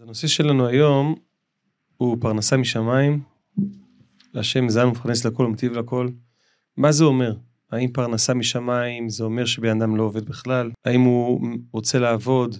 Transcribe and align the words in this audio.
אז 0.00 0.04
הנושא 0.04 0.26
שלנו 0.26 0.66
היום 0.66 1.14
הוא 1.96 2.16
פרנסה 2.20 2.56
משמיים. 2.56 3.20
השם 4.34 4.68
זן 4.68 4.86
ומפרנס 4.86 5.26
לכל 5.26 5.42
ומטיב 5.42 5.72
לכל. 5.72 6.08
מה 6.76 6.92
זה 6.92 7.04
אומר? 7.04 7.34
האם 7.72 7.92
פרנסה 7.92 8.34
משמיים 8.34 9.08
זה 9.08 9.24
אומר 9.24 9.44
שבן 9.44 9.80
אדם 9.80 9.96
לא 9.96 10.02
עובד 10.02 10.24
בכלל? 10.24 10.70
האם 10.84 11.00
הוא 11.00 11.48
רוצה 11.72 11.98
לעבוד, 11.98 12.56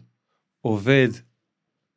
עובד, 0.60 1.08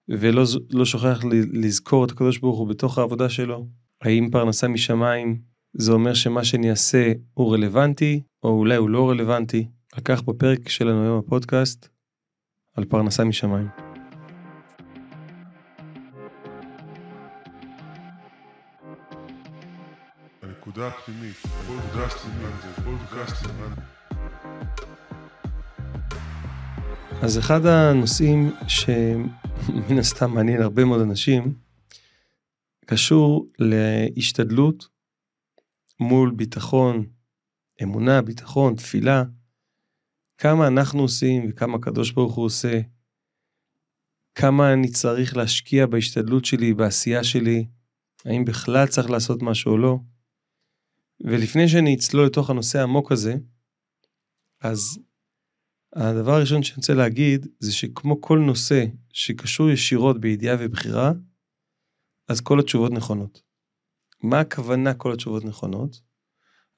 ולא 0.09 0.43
לא 0.69 0.85
שוכח 0.85 1.19
לזכור 1.53 2.05
את 2.05 2.12
הקדוש 2.12 2.37
ברוך 2.37 2.60
הוא 2.60 2.67
בתוך 2.67 2.97
העבודה 2.97 3.29
שלו? 3.29 3.67
האם 4.01 4.29
פרנסה 4.31 4.67
משמיים 4.67 5.41
זה 5.73 5.91
אומר 5.91 6.13
שמה 6.13 6.44
שאני 6.44 6.69
אעשה 6.69 7.12
הוא 7.33 7.53
רלוונטי, 7.53 8.21
או 8.44 8.49
אולי 8.49 8.75
הוא 8.75 8.89
לא 8.89 9.10
רלוונטי? 9.10 9.67
על 9.94 9.99
כך 10.03 10.23
בפרק 10.23 10.69
שלנו 10.69 11.03
היום 11.03 11.19
בפודקאסט, 11.19 11.87
על 12.75 12.85
פרנסה 12.85 13.23
משמיים. 13.23 13.83
הנקודה 20.76 20.88
הפנימית, 20.88 21.36
פודקאסט 21.68 22.18
פודקאסט 22.84 23.45
אז 27.22 27.40
אחד 27.40 27.66
הנושאים 27.66 28.52
שמן 28.68 29.99
הסתם 29.99 30.32
מעניין 30.32 30.62
הרבה 30.62 30.86
מאוד 30.86 31.02
אנשים, 31.02 31.54
קשור 32.86 33.48
להשתדלות 33.59 34.88
מול 35.99 36.32
ביטחון, 36.32 37.05
אמונה, 37.84 38.21
ביטחון, 38.21 38.76
תפילה, 38.76 39.24
כמה 40.38 40.68
אנחנו 40.68 41.02
עושים 41.02 41.46
וכמה 41.49 41.76
הקדוש 41.76 42.12
ברוך 42.12 42.35
הוא 42.35 42.46
עושה, 42.46 42.82
כמה 44.35 44.74
אני 44.74 44.91
צריך 44.91 45.38
להשקיע 45.38 45.85
בהשתדלות 45.85 46.46
שלי, 46.46 46.74
בעשייה 46.74 47.24
שלי, 47.24 47.66
האם 48.26 48.46
בכלל 48.46 48.88
צריך 48.88 49.10
לעשות 49.10 49.41
משהו 49.41 49.71
או 49.71 49.77
לא. 49.77 49.99
ולפני 51.24 51.68
שאני 51.68 51.96
אצלול 51.96 52.26
לתוך 52.26 52.49
הנושא 52.49 52.79
העמוק 52.79 53.12
הזה, 53.12 53.35
אז 54.62 54.99
הדבר 55.96 56.32
הראשון 56.32 56.63
שאני 56.63 56.76
רוצה 56.76 56.93
להגיד 56.93 57.48
זה 57.60 57.74
שכמו 57.74 58.21
כל 58.21 58.40
נושא 58.40 58.85
שקשור 59.13 59.70
ישירות 59.70 60.21
בידיעה 60.21 60.55
ובחירה, 60.60 61.12
אז 62.27 62.41
כל 62.41 62.60
התשובות 62.60 62.91
נכונות. 62.91 63.41
מה 64.23 64.39
הכוונה 64.39 64.94
כל 64.94 65.13
התשובות 65.13 65.45
נכונות? 65.45 66.01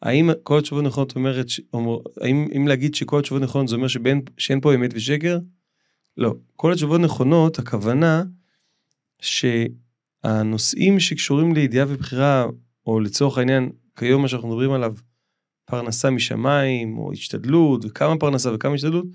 האם 0.02 0.30
כל 0.44 0.60
התשובות 0.60 0.84
נכונות 0.84 1.16
אומרת, 1.16 1.46
אומר, 1.74 1.98
האם 2.22 2.48
אם 2.56 2.68
להגיד 2.68 2.96
שכל 2.96 3.20
התשובות 3.20 3.44
נכונות 3.44 3.68
זה 3.68 3.76
אומר 3.76 3.88
שבין, 3.88 4.22
שאין 4.38 4.62
פה 4.62 4.76
אמת 4.76 4.92
ושקר? 4.94 5.40
לא. 6.18 6.36
כל 6.56 6.72
התשובות 6.72 7.02
נכונות, 7.02 7.60
הכוונה 7.60 8.24
שהנושאים 9.22 11.00
שקשורים 11.00 11.54
לידיעה 11.54 11.86
ובחירה, 11.90 12.46
או 12.86 13.00
לצורך 13.00 13.38
העניין, 13.38 13.72
כיום 13.96 14.22
מה 14.22 14.28
שאנחנו 14.28 14.48
מדברים 14.48 14.72
עליו, 14.72 14.94
פרנסה 15.66 16.10
משמיים, 16.10 16.98
או 16.98 17.12
השתדלות, 17.12 17.86
וכמה 17.86 18.18
פרנסה 18.20 18.54
וכמה 18.54 18.74
השתדלות, 18.74 19.06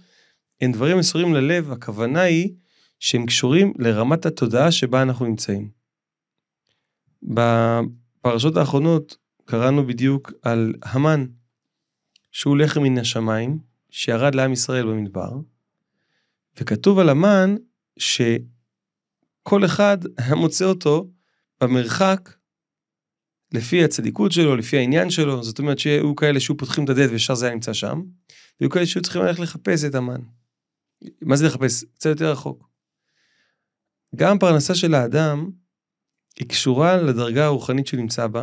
הם 0.60 0.72
דברים 0.72 0.98
מסורים 0.98 1.34
ללב, 1.34 1.72
הכוונה 1.72 2.20
היא 2.20 2.54
שהם 2.98 3.26
קשורים 3.26 3.72
לרמת 3.78 4.26
התודעה 4.26 4.72
שבה 4.72 5.02
אנחנו 5.02 5.26
נמצאים. 5.26 5.70
בפרשות 7.22 8.56
האחרונות 8.56 9.16
קראנו 9.44 9.86
בדיוק 9.86 10.32
על 10.42 10.74
המן, 10.82 11.26
שהוא 12.32 12.56
לחם 12.56 12.82
מן 12.82 12.98
השמיים, 12.98 13.58
שירד 13.90 14.34
לעם 14.34 14.52
ישראל 14.52 14.86
במדבר, 14.86 15.30
וכתוב 16.60 16.98
על 16.98 17.08
המן 17.08 17.56
שכל 17.98 19.64
אחד 19.64 19.98
היה 20.18 20.34
מוצא 20.34 20.64
אותו 20.64 21.10
במרחק 21.60 22.30
לפי 23.52 23.84
הצדיקות 23.84 24.32
שלו, 24.32 24.56
לפי 24.56 24.78
העניין 24.78 25.10
שלו, 25.10 25.42
זאת 25.42 25.58
אומרת 25.58 25.78
שהיו 25.78 26.16
כאלה 26.16 26.40
שהיו 26.40 26.56
פותחים 26.56 26.84
את 26.84 26.88
הדלת 26.88 27.10
וישר 27.10 27.34
זה 27.34 27.46
היה 27.46 27.54
נמצא 27.54 27.72
שם, 27.72 28.02
והיו 28.60 28.70
כאלה 28.70 28.86
שהיו 28.86 29.02
צריכים 29.02 29.22
ללכת 29.22 29.40
לחפש 29.40 29.84
את 29.84 29.94
המן. 29.94 30.20
מה 31.20 31.36
זה 31.36 31.46
לחפש? 31.46 31.84
קצת 31.84 32.10
יותר 32.10 32.32
רחוק. 32.32 32.68
גם 34.16 34.38
פרנסה 34.38 34.74
של 34.74 34.94
האדם 34.94 35.50
היא 36.38 36.48
קשורה 36.48 36.96
לדרגה 36.96 37.44
הרוחנית 37.44 37.86
שנמצא 37.86 38.26
בה, 38.26 38.42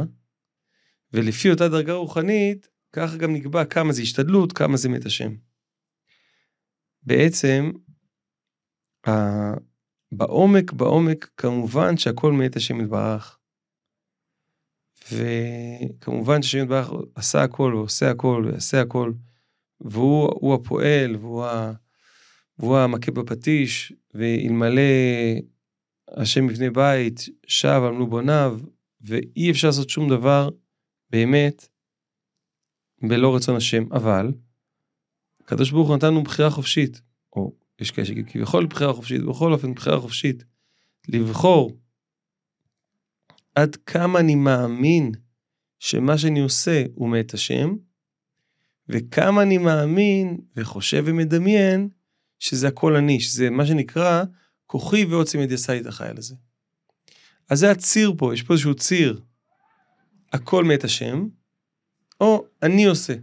ולפי 1.13 1.51
אותה 1.51 1.69
דרגה 1.69 1.93
רוחנית, 1.93 2.67
ככה 2.93 3.17
גם 3.17 3.33
נקבע 3.33 3.65
כמה 3.65 3.93
זה 3.93 4.01
השתדלות, 4.01 4.53
כמה 4.53 4.77
זה 4.77 4.89
מת 4.89 5.05
השם. 5.05 5.31
בעצם, 7.03 7.71
בעומק, 10.11 10.73
בעומק, 10.73 11.29
כמובן 11.37 11.97
שהכל 11.97 12.33
מת 12.33 12.55
השם 12.55 12.81
יתברך. 12.81 13.39
וכמובן 15.11 16.41
שהשם 16.41 16.63
יתברך 16.63 16.91
עשה 17.15 17.43
הכל, 17.43 17.73
ועושה 17.75 18.11
הכל, 18.11 18.43
ויעשה 18.47 18.81
הכל, 18.81 19.11
והוא 19.81 20.53
הפועל, 20.53 21.15
והוא, 21.15 21.45
ה, 21.45 21.73
והוא 22.59 22.77
המכה 22.77 23.11
בפטיש, 23.11 23.93
ואלמלא 24.13 24.81
השם 26.07 26.45
מבנה 26.45 26.69
בית, 26.69 27.29
שב 27.47 27.81
עמלו 27.87 28.07
בוניו, 28.07 28.59
ואי 29.01 29.51
אפשר 29.51 29.67
לעשות 29.67 29.89
שום 29.89 30.09
דבר 30.09 30.49
באמת 31.09 31.67
בלא 33.01 33.35
רצון 33.35 33.55
השם, 33.55 33.83
אבל 33.91 34.31
הקדוש 35.41 35.71
ברוך 35.71 35.87
הוא 35.87 35.95
נתן 35.95 36.07
לנו 36.07 36.23
בחירה 36.23 36.49
חופשית, 36.49 37.01
או 37.35 37.53
יש 37.79 37.91
כאלה 37.91 38.05
שכביכול 38.05 38.31
כביכול 38.31 38.65
בחירה 38.65 38.93
חופשית, 38.93 39.21
בכל 39.21 39.53
אופן 39.53 39.73
בחירה 39.73 39.99
חופשית, 39.99 40.43
לבחור 41.09 41.77
עד 43.57 43.75
כמה 43.75 44.19
אני 44.19 44.35
מאמין 44.35 45.11
שמה 45.79 46.17
שאני 46.17 46.39
עושה 46.39 46.83
הוא 46.95 47.09
מאת 47.09 47.33
השם, 47.33 47.75
וכמה 48.89 49.41
אני 49.41 49.57
מאמין 49.57 50.37
וחושב 50.55 51.03
ומדמיין 51.05 51.89
שזה 52.39 52.67
הכל 52.67 52.95
אני, 52.95 53.19
שזה 53.19 53.49
מה 53.49 53.65
שנקרא 53.65 54.23
כוחי 54.65 55.05
ועוצם 55.05 55.39
ידי 55.39 55.53
עשה 55.53 55.79
החייל 55.85 56.17
הזה. 56.17 56.35
אז 57.49 57.59
זה 57.59 57.71
הציר 57.71 58.13
פה, 58.17 58.33
יש 58.33 58.43
פה 58.43 58.53
איזשהו 58.53 58.75
ציר. 58.75 59.21
הכל 60.33 60.63
מאת 60.63 60.83
השם, 60.83 61.27
או 62.21 62.45
אני 62.61 62.85
עושה. 62.85 63.13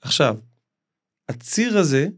עכשיו, 0.00 0.36
הציר 1.28 1.78
הזה 1.78 2.08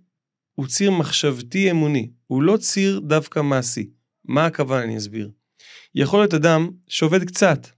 הוא 0.54 0.66
ציר 0.66 0.90
מחשבתי 0.90 1.70
אמוני, 1.70 2.10
הוא 2.26 2.42
לא 2.42 2.56
ציר 2.56 3.00
דווקא 3.00 3.42
מעשי. 3.42 3.90
מה 4.24 4.46
הכוונה 4.46 4.84
אני 4.84 4.98
אסביר. 4.98 5.30
יכול 5.94 6.20
להיות 6.20 6.34
אדם 6.34 6.70
שעובד 6.88 7.24
קצת, 7.24 7.68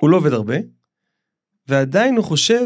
הוא 0.00 0.10
לא 0.10 0.16
עובד 0.16 0.32
הרבה, 0.32 0.56
ועדיין 1.68 2.16
הוא 2.16 2.24
חושב 2.24 2.62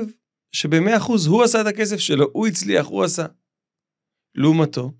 שבמאה 0.52 0.96
אחוז 0.96 1.26
הוא 1.26 1.42
עשה 1.42 1.60
את 1.60 1.66
הכסף 1.66 1.96
שלו, 1.96 2.26
הוא 2.32 2.46
הצליח, 2.46 2.86
הוא 2.86 3.04
עשה. 3.04 3.26
לעומתו, 4.34 4.92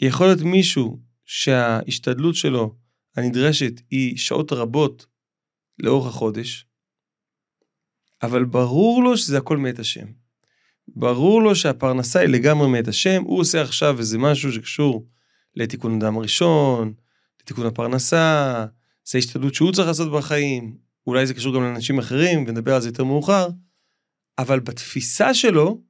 יכול 0.00 0.26
להיות 0.26 0.40
מישהו 0.40 1.00
שההשתדלות 1.24 2.34
שלו 2.34 2.76
הנדרשת 3.16 3.72
היא 3.90 4.16
שעות 4.16 4.52
רבות 4.52 5.06
לאורך 5.78 6.06
החודש, 6.06 6.66
אבל 8.22 8.44
ברור 8.44 9.02
לו 9.02 9.16
שזה 9.16 9.38
הכל 9.38 9.56
מאת 9.56 9.78
השם. 9.78 10.06
ברור 10.88 11.42
לו 11.42 11.56
שהפרנסה 11.56 12.20
היא 12.20 12.28
לגמרי 12.28 12.68
מאת 12.68 12.88
השם, 12.88 13.22
הוא 13.22 13.40
עושה 13.40 13.62
עכשיו 13.62 13.98
איזה 13.98 14.18
משהו 14.18 14.52
שקשור 14.52 15.06
לתיקון 15.54 15.96
אדם 15.96 16.18
ראשון, 16.18 16.94
לתיקון 17.42 17.66
הפרנסה, 17.66 18.66
זה 19.04 19.18
השתדלות 19.18 19.54
שהוא 19.54 19.72
צריך 19.72 19.88
לעשות 19.88 20.12
בחיים, 20.12 20.76
אולי 21.06 21.26
זה 21.26 21.34
קשור 21.34 21.54
גם 21.54 21.62
לאנשים 21.62 21.98
אחרים, 21.98 22.44
ונדבר 22.48 22.74
על 22.74 22.80
זה 22.80 22.88
יותר 22.88 23.04
מאוחר, 23.04 23.48
אבל 24.38 24.60
בתפיסה 24.60 25.34
שלו, 25.34 25.80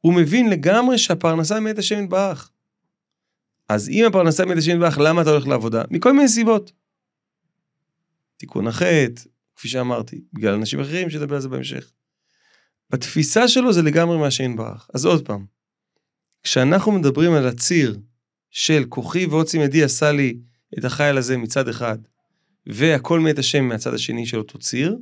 הוא 0.00 0.14
מבין 0.14 0.50
לגמרי 0.50 0.98
שהפרנסה 0.98 1.60
מאת 1.60 1.78
השם 1.78 2.04
יתברך. 2.04 2.50
אז 3.68 3.88
אם 3.88 4.04
הפרנסה 4.08 4.44
מאת 4.44 4.58
השם 4.58 4.70
יתברך, 4.70 4.98
למה 4.98 5.22
אתה 5.22 5.30
הולך 5.30 5.46
לעבודה? 5.46 5.82
מכל 5.90 6.12
מיני 6.12 6.28
סיבות. 6.28 6.72
תיקון 8.36 8.66
החטא, 8.66 9.22
כפי 9.56 9.68
שאמרתי, 9.68 10.24
בגלל 10.32 10.54
אנשים 10.54 10.80
אחרים 10.80 11.10
שדבר 11.10 11.34
על 11.34 11.40
זה 11.40 11.48
בהמשך. 11.48 11.92
בתפיסה 12.90 13.48
שלו 13.48 13.72
זה 13.72 13.82
לגמרי 13.82 14.18
מה 14.18 14.30
שאין 14.30 14.56
ברח. 14.56 14.88
אז 14.94 15.06
עוד 15.06 15.26
פעם, 15.26 15.46
כשאנחנו 16.42 16.92
מדברים 16.92 17.32
על 17.32 17.46
הציר 17.46 17.98
של 18.54 18.84
כוחי 18.88 19.26
ועוצם 19.26 19.60
ידי 19.60 19.84
עשה 19.84 20.12
לי 20.12 20.36
את 20.78 20.84
החייל 20.84 21.18
הזה 21.18 21.36
מצד 21.36 21.68
אחד, 21.68 21.98
והכל 22.66 23.20
מת 23.20 23.38
השם 23.38 23.64
מהצד 23.64 23.94
השני 23.94 24.26
של 24.26 24.38
אותו 24.38 24.58
ציר, 24.58 24.98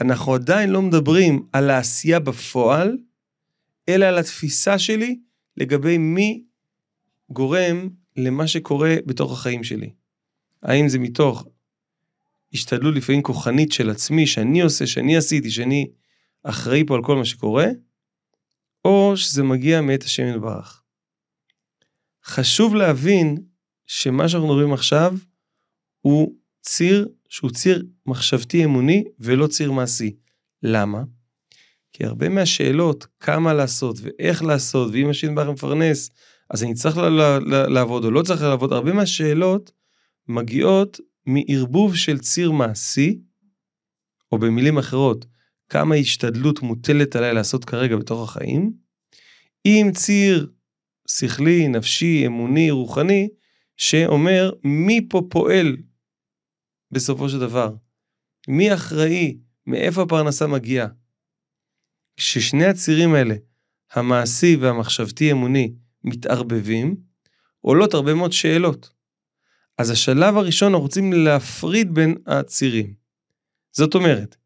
אנחנו 0.00 0.34
עדיין 0.34 0.70
לא 0.70 0.82
מדברים 0.82 1.46
על 1.52 1.70
העשייה 1.70 2.20
בפועל, 2.20 2.98
אלא 3.88 4.04
על 4.04 4.18
התפיסה 4.18 4.78
שלי 4.78 5.18
לגבי 5.56 5.98
מי 5.98 6.42
גורם 7.30 7.88
למה 8.16 8.46
שקורה 8.46 8.96
בתוך 9.06 9.32
החיים 9.32 9.64
שלי. 9.64 9.90
האם 10.62 10.88
זה 10.88 10.98
מתוך 10.98 11.46
השתדלות 12.54 12.94
לפעמים 12.94 13.22
כוחנית 13.22 13.72
של 13.72 13.90
עצמי, 13.90 14.26
שאני 14.26 14.60
עושה, 14.62 14.86
שאני 14.86 15.16
עשיתי, 15.16 15.50
שאני 15.50 15.90
אחראי 16.42 16.84
פה 16.86 16.94
על 16.94 17.02
כל 17.04 17.16
מה 17.16 17.24
שקורה, 17.24 17.66
או 18.84 19.12
שזה 19.16 19.42
מגיע 19.42 19.80
מאת 19.80 20.02
השם 20.02 20.26
יתברך. 20.26 20.79
חשוב 22.30 22.74
להבין 22.74 23.36
שמה 23.86 24.28
שאנחנו 24.28 24.48
מדברים 24.48 24.72
עכשיו 24.72 25.14
הוא 26.00 26.34
ציר 26.62 27.08
שהוא 27.28 27.50
ציר 27.50 27.82
מחשבתי 28.06 28.64
אמוני 28.64 29.04
ולא 29.18 29.46
ציר 29.46 29.72
מעשי. 29.72 30.16
למה? 30.62 31.02
כי 31.92 32.04
הרבה 32.04 32.28
מהשאלות 32.28 33.06
כמה 33.20 33.54
לעשות 33.54 33.96
ואיך 34.02 34.42
לעשות 34.42 34.92
ואם 34.92 35.10
השם 35.10 35.34
ברוך 35.34 35.48
מפרנס 35.48 36.10
אז 36.50 36.62
אני 36.62 36.74
צריך 36.74 36.96
לעבוד 37.68 38.04
או 38.04 38.10
לא 38.10 38.22
צריך 38.22 38.42
לעבוד 38.42 38.72
הרבה 38.72 38.92
מהשאלות 38.92 39.72
מגיעות 40.28 41.00
מערבוב 41.26 41.96
של 41.96 42.18
ציר 42.18 42.50
מעשי 42.50 43.18
או 44.32 44.38
במילים 44.38 44.78
אחרות 44.78 45.26
כמה 45.68 45.94
השתדלות 45.94 46.62
מוטלת 46.62 47.16
עליי 47.16 47.34
לעשות 47.34 47.64
כרגע 47.64 47.96
בתוך 47.96 48.22
החיים 48.22 48.72
עם 49.64 49.92
ציר 49.92 50.50
שכלי 51.18 51.68
נפשי 51.68 52.26
אמוני 52.26 52.70
רוחני 52.70 53.28
שאומר 53.76 54.50
מי 54.64 55.06
פה 55.08 55.22
פועל 55.30 55.76
בסופו 56.90 57.28
של 57.28 57.38
דבר 57.38 57.74
מי 58.48 58.74
אחראי 58.74 59.38
מאיפה 59.66 60.02
הפרנסה 60.02 60.46
מגיעה 60.46 60.86
כששני 62.16 62.66
הצירים 62.66 63.14
האלה, 63.14 63.34
המעשי 63.92 64.56
והמחשבתי-אמוני, 64.56 65.72
מתערבבים, 66.04 66.96
עולות 67.60 67.94
הרבה 67.94 68.14
מאוד 68.14 68.32
שאלות. 68.32 68.90
אז 69.78 69.90
השלב 69.90 70.36
הראשון, 70.36 70.68
אנחנו 70.68 70.82
רוצים 70.82 71.12
להפריד 71.12 71.94
בין 71.94 72.14
הצירים. 72.26 72.94
זאת 73.72 73.94
אומרת, 73.94 74.36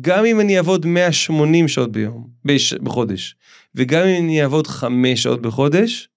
גם 0.00 0.24
אם 0.24 0.40
אני 0.40 0.56
אעבוד 0.56 0.86
180 0.86 1.68
שעות 1.68 1.92
ביום, 1.92 2.30
בחודש, 2.82 3.36
וגם 3.74 4.06
אם 4.06 4.24
אני 4.24 4.42
אעבוד 4.42 4.66
5 4.66 5.22
שעות 5.22 5.42
בחודש, 5.42 6.08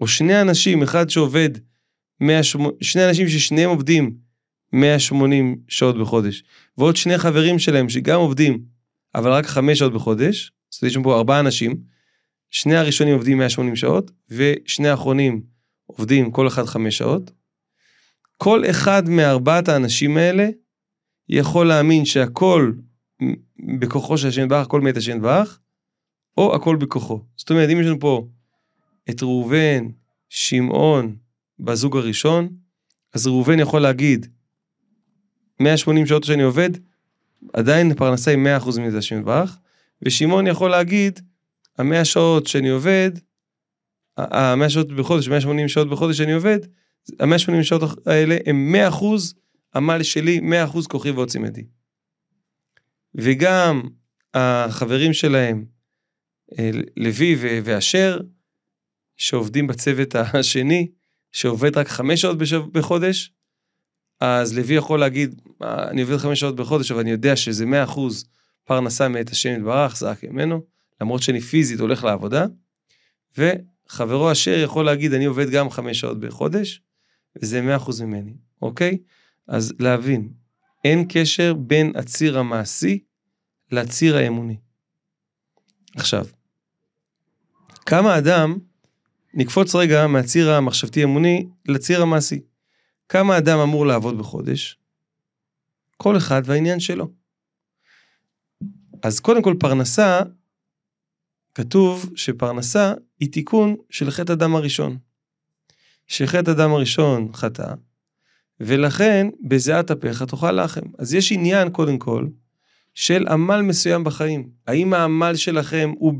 או 0.00 0.06
שני 0.06 0.40
אנשים, 0.40 0.82
אחד 0.82 1.10
שעובד 1.10 1.50
180, 2.20 2.70
שני 2.80 3.08
אנשים 3.08 3.28
ששניהם 3.28 3.70
עובדים 3.70 4.16
180 4.72 5.56
שעות 5.68 5.98
בחודש, 5.98 6.42
ועוד 6.78 6.96
שני 6.96 7.18
חברים 7.18 7.58
שלהם 7.58 7.88
שגם 7.88 8.20
עובדים 8.20 8.64
אבל 9.14 9.32
רק 9.32 9.46
חמש 9.46 9.78
שעות 9.78 9.92
בחודש, 9.92 10.52
זאת 10.70 10.82
אומרת, 10.82 10.96
יש 10.96 11.02
פה 11.02 11.16
ארבעה 11.16 11.40
אנשים, 11.40 11.76
שני 12.50 12.76
הראשונים 12.76 13.14
עובדים 13.14 13.38
180 13.38 13.76
שעות, 13.76 14.10
ושני 14.30 14.88
האחרונים 14.88 15.42
עובדים 15.86 16.30
כל 16.30 16.48
אחד 16.48 16.64
חמש 16.64 16.98
שעות. 16.98 17.30
כל 18.36 18.64
אחד 18.70 19.08
מארבעת 19.08 19.68
האנשים 19.68 20.16
האלה 20.16 20.48
יכול 21.28 21.68
להאמין 21.68 22.04
שהכל 22.04 22.72
בכוחו 23.78 24.18
של 24.18 24.28
השם 24.28 24.42
יתברך, 24.42 24.66
הכל 24.66 24.80
מת 24.80 24.96
השם 24.96 25.16
יתברך, 25.16 25.60
או 26.36 26.54
הכל 26.54 26.76
בכוחו. 26.76 27.20
זאת 27.36 27.50
אומרת, 27.50 27.70
אם 27.70 27.80
יש 27.80 27.86
לנו 27.86 28.00
פה 28.00 28.28
את 29.10 29.22
ראובן, 29.22 29.88
שמעון, 30.28 31.16
בזוג 31.58 31.96
הראשון, 31.96 32.48
אז 33.14 33.26
ראובן 33.26 33.58
יכול 33.58 33.82
להגיד, 33.82 34.26
180 35.60 36.06
שעות 36.06 36.24
שאני 36.24 36.42
עובד, 36.42 36.70
עדיין 37.52 37.90
הפרנסה 37.90 38.30
היא 38.30 38.38
100% 38.58 38.80
מזה 38.80 38.98
השם 38.98 39.18
יתברך, 39.18 39.58
ושמעון 40.02 40.46
יכול 40.46 40.70
להגיד, 40.70 41.20
המאה 41.78 42.04
שעות 42.04 42.46
שאני 42.46 42.68
עובד, 42.68 43.10
המאה 44.16 44.70
שעות 44.70 44.92
בחודש, 44.92 45.28
180 45.28 45.68
שעות 45.68 45.90
בחודש 45.90 46.16
שאני 46.16 46.32
עובד, 46.32 46.58
המאה 47.18 47.26
180 47.26 47.62
שעות 47.62 48.06
האלה 48.06 48.36
הם 48.46 48.74
100% 48.90 49.04
עמל 49.74 50.02
שלי, 50.02 50.40
100% 50.40 50.88
כוחי 50.88 51.10
ועוצם 51.10 51.44
ידי. 51.44 51.64
וגם 53.14 53.82
החברים 54.34 55.12
שלהם, 55.12 55.64
אה, 56.58 56.70
לוי 56.96 57.36
ואשר, 57.64 58.20
שעובדים 59.20 59.66
בצוות 59.66 60.14
השני, 60.14 60.88
שעובד 61.32 61.78
רק 61.78 61.88
5 61.88 62.20
שעות 62.20 62.38
בחודש, 62.72 63.32
אז 64.20 64.58
לוי 64.58 64.74
יכול 64.74 65.00
להגיד, 65.00 65.40
אני 65.62 66.02
עובד 66.02 66.16
חמש 66.16 66.40
שעות 66.40 66.56
בחודש, 66.56 66.90
אבל 66.90 67.00
אני 67.00 67.10
יודע 67.10 67.36
שזה 67.36 67.66
מאה 67.66 67.84
אחוז 67.84 68.24
פרנסה 68.64 69.08
מאת 69.08 69.30
השם 69.30 69.56
יתברך, 69.56 69.96
זעק 69.96 70.24
ממנו, 70.24 70.62
למרות 71.00 71.22
שאני 71.22 71.40
פיזית 71.40 71.80
הולך 71.80 72.04
לעבודה, 72.04 72.46
וחברו 73.38 74.32
אשר 74.32 74.58
יכול 74.58 74.84
להגיד, 74.84 75.12
אני 75.12 75.24
עובד 75.24 75.50
גם 75.50 75.70
חמש 75.70 76.00
שעות 76.00 76.20
בחודש, 76.20 76.82
וזה 77.36 77.62
מאה 77.62 77.76
אחוז 77.76 78.00
ממני, 78.00 78.34
אוקיי? 78.62 78.98
אז 79.48 79.74
להבין, 79.78 80.28
אין 80.84 81.04
קשר 81.08 81.54
בין 81.54 81.92
הציר 81.96 82.38
המעשי 82.38 82.98
לציר 83.72 84.16
האמוני. 84.16 84.56
עכשיו, 85.96 86.26
כמה 87.86 88.18
אדם, 88.18 88.58
נקפוץ 89.34 89.74
רגע 89.74 90.06
מהציר 90.06 90.50
המחשבתי-אמוני 90.50 91.46
לציר 91.68 92.02
המעשי. 92.02 92.40
כמה 93.08 93.38
אדם 93.38 93.58
אמור 93.58 93.86
לעבוד 93.86 94.18
בחודש? 94.18 94.78
כל 95.96 96.16
אחד 96.16 96.42
והעניין 96.44 96.80
שלו. 96.80 97.08
אז 99.02 99.20
קודם 99.20 99.42
כל 99.42 99.54
פרנסה, 99.60 100.20
כתוב 101.54 102.12
שפרנסה 102.14 102.94
היא 103.20 103.32
תיקון 103.32 103.76
של 103.90 104.10
חטא 104.10 104.32
אדם 104.32 104.54
הראשון. 104.54 104.98
שחטא 106.06 106.50
אדם 106.50 106.72
הראשון 106.72 107.30
חטא, 107.34 107.74
ולכן 108.60 109.26
בזיעת 109.48 109.90
אפיך 109.90 110.22
תאכל 110.22 110.52
לחם. 110.52 110.80
אז 110.98 111.14
יש 111.14 111.32
עניין 111.32 111.70
קודם 111.70 111.98
כל 111.98 112.26
של 112.94 113.28
עמל 113.28 113.60
מסוים 113.60 114.04
בחיים. 114.04 114.48
האם 114.66 114.94
העמל 114.94 115.36
שלכם 115.36 115.92
הוא 115.98 116.14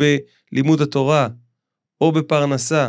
בלימוד 0.53 0.81
התורה, 0.81 1.29
או 2.01 2.13
בפרנסה, 2.13 2.89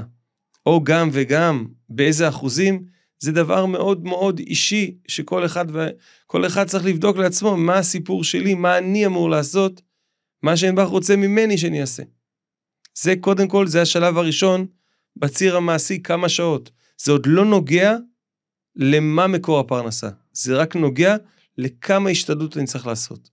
או 0.65 0.83
גם 0.83 1.09
וגם, 1.13 1.67
באיזה 1.89 2.29
אחוזים? 2.29 2.85
זה 3.19 3.31
דבר 3.31 3.65
מאוד 3.65 4.03
מאוד 4.03 4.39
אישי, 4.39 4.97
שכל 5.07 5.45
אחד, 5.45 5.65
כל 6.27 6.45
אחד 6.45 6.67
צריך 6.67 6.85
לבדוק 6.85 7.17
לעצמו 7.17 7.57
מה 7.57 7.77
הסיפור 7.77 8.23
שלי, 8.23 8.53
מה 8.53 8.77
אני 8.77 9.05
אמור 9.05 9.29
לעשות, 9.29 9.81
מה 10.43 10.57
שאין 10.57 10.79
רוצה 10.79 11.15
ממני 11.15 11.57
שאני 11.57 11.81
אעשה. 11.81 12.03
זה 12.93 13.13
קודם 13.21 13.47
כל, 13.47 13.67
זה 13.67 13.81
השלב 13.81 14.17
הראשון 14.17 14.65
בציר 15.15 15.57
המעשי, 15.57 16.03
כמה 16.03 16.29
שעות. 16.29 16.71
זה 16.97 17.11
עוד 17.11 17.25
לא 17.25 17.45
נוגע 17.45 17.97
למה 18.75 19.27
מקור 19.27 19.59
הפרנסה, 19.59 20.09
זה 20.31 20.55
רק 20.55 20.75
נוגע 20.75 21.15
לכמה 21.57 22.09
השתדלות 22.09 22.57
אני 22.57 22.65
צריך 22.65 22.87
לעשות. 22.87 23.29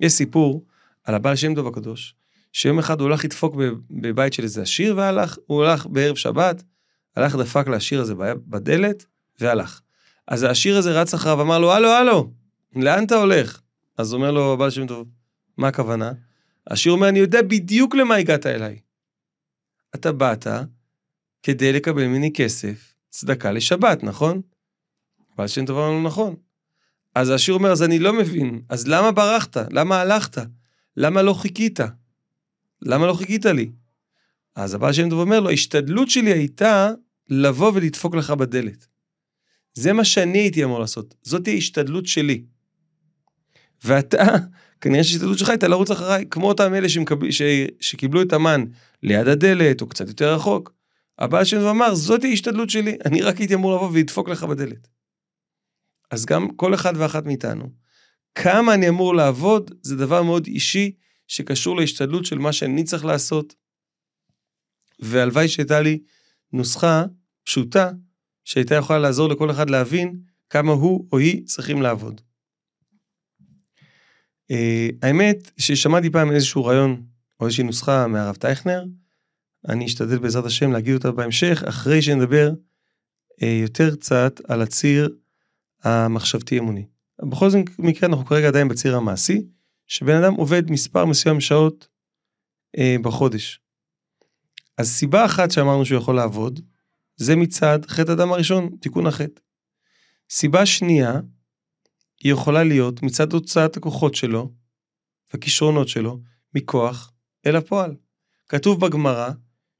יש 0.00 0.12
סיפור 0.12 0.66
על 1.04 1.14
הבעל 1.14 1.36
שם 1.36 1.54
טוב 1.54 1.66
הקדוש, 1.66 2.14
שיום 2.52 2.78
אחד 2.78 3.00
הוא 3.00 3.08
הולך 3.08 3.24
לדפוק 3.24 3.54
בבית 3.90 4.32
של 4.32 4.42
איזה 4.42 4.62
עשיר 4.62 4.96
והלך, 4.96 5.36
הוא 5.46 5.64
הלך 5.64 5.86
בערב 5.86 6.16
שבת, 6.16 6.62
הלך 7.16 7.36
דפק 7.36 7.68
לעשיר 7.68 8.00
הזה 8.00 8.14
בדלת, 8.46 9.06
והלך. 9.40 9.80
אז 10.28 10.42
העשיר 10.42 10.76
הזה 10.78 11.00
רץ 11.00 11.14
אחריו, 11.14 11.40
אמר 11.40 11.58
לו, 11.58 11.72
הלו, 11.72 11.88
הלו, 11.88 12.32
לאן 12.76 13.04
אתה 13.04 13.14
הולך? 13.14 13.60
אז 13.98 14.14
אומר 14.14 14.30
לו 14.30 14.52
הבעל 14.52 14.70
שם 14.70 14.86
טוב, 14.86 15.08
מה 15.56 15.68
הכוונה? 15.68 16.12
העשיר 16.66 16.92
אומר, 16.92 17.08
אני 17.08 17.18
יודע 17.18 17.42
בדיוק 17.42 17.94
למה 17.94 18.14
הגעת 18.14 18.46
אליי. 18.46 18.78
אתה 19.94 20.12
באת 20.12 20.46
כדי 21.42 21.72
לקבל 21.72 22.06
ממני 22.06 22.32
כסף, 22.34 22.94
צדקה 23.10 23.52
לשבת, 23.52 24.04
נכון? 24.04 24.40
בעל 25.36 25.48
שם 25.48 25.66
טוב 25.66 25.78
אמר 25.78 25.90
לו, 25.90 26.02
נכון. 26.02 26.36
אז 27.14 27.30
העשיר 27.30 27.54
אומר, 27.54 27.72
אז 27.72 27.82
אני 27.82 27.98
לא 27.98 28.12
מבין, 28.12 28.62
אז 28.68 28.88
למה 28.88 29.12
ברחת? 29.12 29.56
למה 29.56 30.00
הלכת? 30.00 30.42
למה 30.96 31.22
לא 31.22 31.34
חיכית? 31.34 31.80
למה 32.82 33.06
לא 33.06 33.14
חיכית 33.14 33.46
לי? 33.46 33.70
אז 34.54 34.74
הבעל 34.74 34.92
שם 34.92 35.10
טוב 35.10 35.20
אומר 35.20 35.40
לו, 35.40 35.48
ההשתדלות 35.48 36.10
שלי 36.10 36.32
הייתה 36.32 36.90
לבוא 37.28 37.72
ולדפוק 37.74 38.14
לך 38.14 38.30
בדלת. 38.30 38.86
זה 39.74 39.92
מה 39.92 40.04
שאני 40.04 40.38
הייתי 40.38 40.64
אמור 40.64 40.80
לעשות, 40.80 41.14
זאת 41.22 41.48
ההשתדלות 41.48 42.06
שלי. 42.06 42.44
ואתה, 43.84 44.24
כנראה 44.80 45.04
שההשתדלות 45.04 45.38
שלך 45.38 45.48
הייתה 45.48 45.68
לרוץ 45.68 45.90
אחריי, 45.90 46.24
כמו 46.30 46.48
אותם 46.48 46.74
אלה 46.74 46.88
שמקב... 46.88 47.30
ש... 47.30 47.42
שקיבלו 47.80 48.22
את 48.22 48.32
המן 48.32 48.64
ליד 49.02 49.28
הדלת, 49.28 49.80
או 49.80 49.88
קצת 49.88 50.08
יותר 50.08 50.34
רחוק. 50.34 50.72
הבעל 51.18 51.44
שלנו 51.44 51.70
אמר, 51.70 51.94
זאת 51.94 52.24
ההשתדלות 52.24 52.70
שלי, 52.70 52.96
אני 53.04 53.22
רק 53.22 53.38
הייתי 53.38 53.54
אמור 53.54 53.74
לבוא 53.74 53.90
ולדפוק 53.92 54.28
לך 54.28 54.44
בדלת. 54.44 54.88
אז 56.10 56.26
גם 56.26 56.48
כל 56.56 56.74
אחד 56.74 56.92
ואחת 56.96 57.26
מאיתנו, 57.26 57.70
כמה 58.34 58.74
אני 58.74 58.88
אמור 58.88 59.14
לעבוד, 59.14 59.70
זה 59.82 59.96
דבר 59.96 60.22
מאוד 60.22 60.46
אישי, 60.46 60.92
שקשור 61.32 61.76
להשתדלות 61.76 62.24
של 62.24 62.38
מה 62.38 62.52
שאני 62.52 62.84
צריך 62.84 63.04
לעשות. 63.04 63.54
והלוואי 64.98 65.48
שהייתה 65.48 65.80
לי 65.80 65.98
נוסחה 66.52 67.04
פשוטה, 67.44 67.90
שהייתה 68.44 68.74
יכולה 68.74 68.98
לעזור 68.98 69.28
לכל 69.28 69.50
אחד 69.50 69.70
להבין 69.70 70.20
כמה 70.50 70.72
הוא 70.72 71.08
או 71.12 71.18
היא 71.18 71.46
צריכים 71.46 71.82
לעבוד. 71.82 72.20
Uh, 74.52 74.54
האמת 75.02 75.50
ששמעתי 75.56 76.10
פעם 76.10 76.32
איזשהו 76.32 76.64
רעיון 76.64 77.02
או 77.40 77.46
איזושהי 77.46 77.64
נוסחה 77.64 78.06
מהרב 78.06 78.36
טייכנר, 78.36 78.84
אני 79.68 79.86
אשתדל 79.86 80.18
בעזרת 80.18 80.44
השם 80.44 80.72
להגיד 80.72 80.94
אותה 80.94 81.10
בהמשך, 81.10 81.62
אחרי 81.68 82.02
שנדבר 82.02 82.50
uh, 83.32 83.44
יותר 83.44 83.96
קצת 83.96 84.40
על 84.48 84.62
הציר 84.62 85.08
המחשבתי 85.82 86.58
אמוני. 86.58 86.86
בכל 87.30 87.48
מקרה 87.78 88.08
אנחנו 88.08 88.24
כרגע 88.24 88.48
עדיין 88.48 88.68
בציר 88.68 88.96
המעשי, 88.96 89.42
שבן 89.92 90.22
אדם 90.22 90.34
עובד 90.34 90.70
מספר 90.70 91.04
מסוים 91.04 91.40
שעות 91.40 91.88
uh, 92.76 93.02
בחודש. 93.02 93.60
אז 94.78 94.90
סיבה 94.90 95.24
אחת 95.24 95.50
שאמרנו 95.50 95.84
שהוא 95.84 95.98
יכול 95.98 96.16
לעבוד, 96.16 96.60
זה 97.16 97.36
מצד 97.36 97.78
חטא 97.86 98.12
אדם 98.12 98.32
הראשון, 98.32 98.76
תיקון 98.80 99.06
החטא. 99.06 99.40
סיבה 100.30 100.66
שנייה, 100.66 101.20
היא 102.22 102.32
יכולה 102.32 102.64
להיות 102.64 103.02
מצד 103.02 103.32
הוצאת 103.32 103.76
הכוחות 103.76 104.14
שלו, 104.14 104.52
הכישרונות 105.32 105.88
שלו, 105.88 106.20
מכוח 106.54 107.12
אל 107.46 107.56
הפועל. 107.56 107.96
כתוב 108.48 108.86
בגמרא 108.86 109.30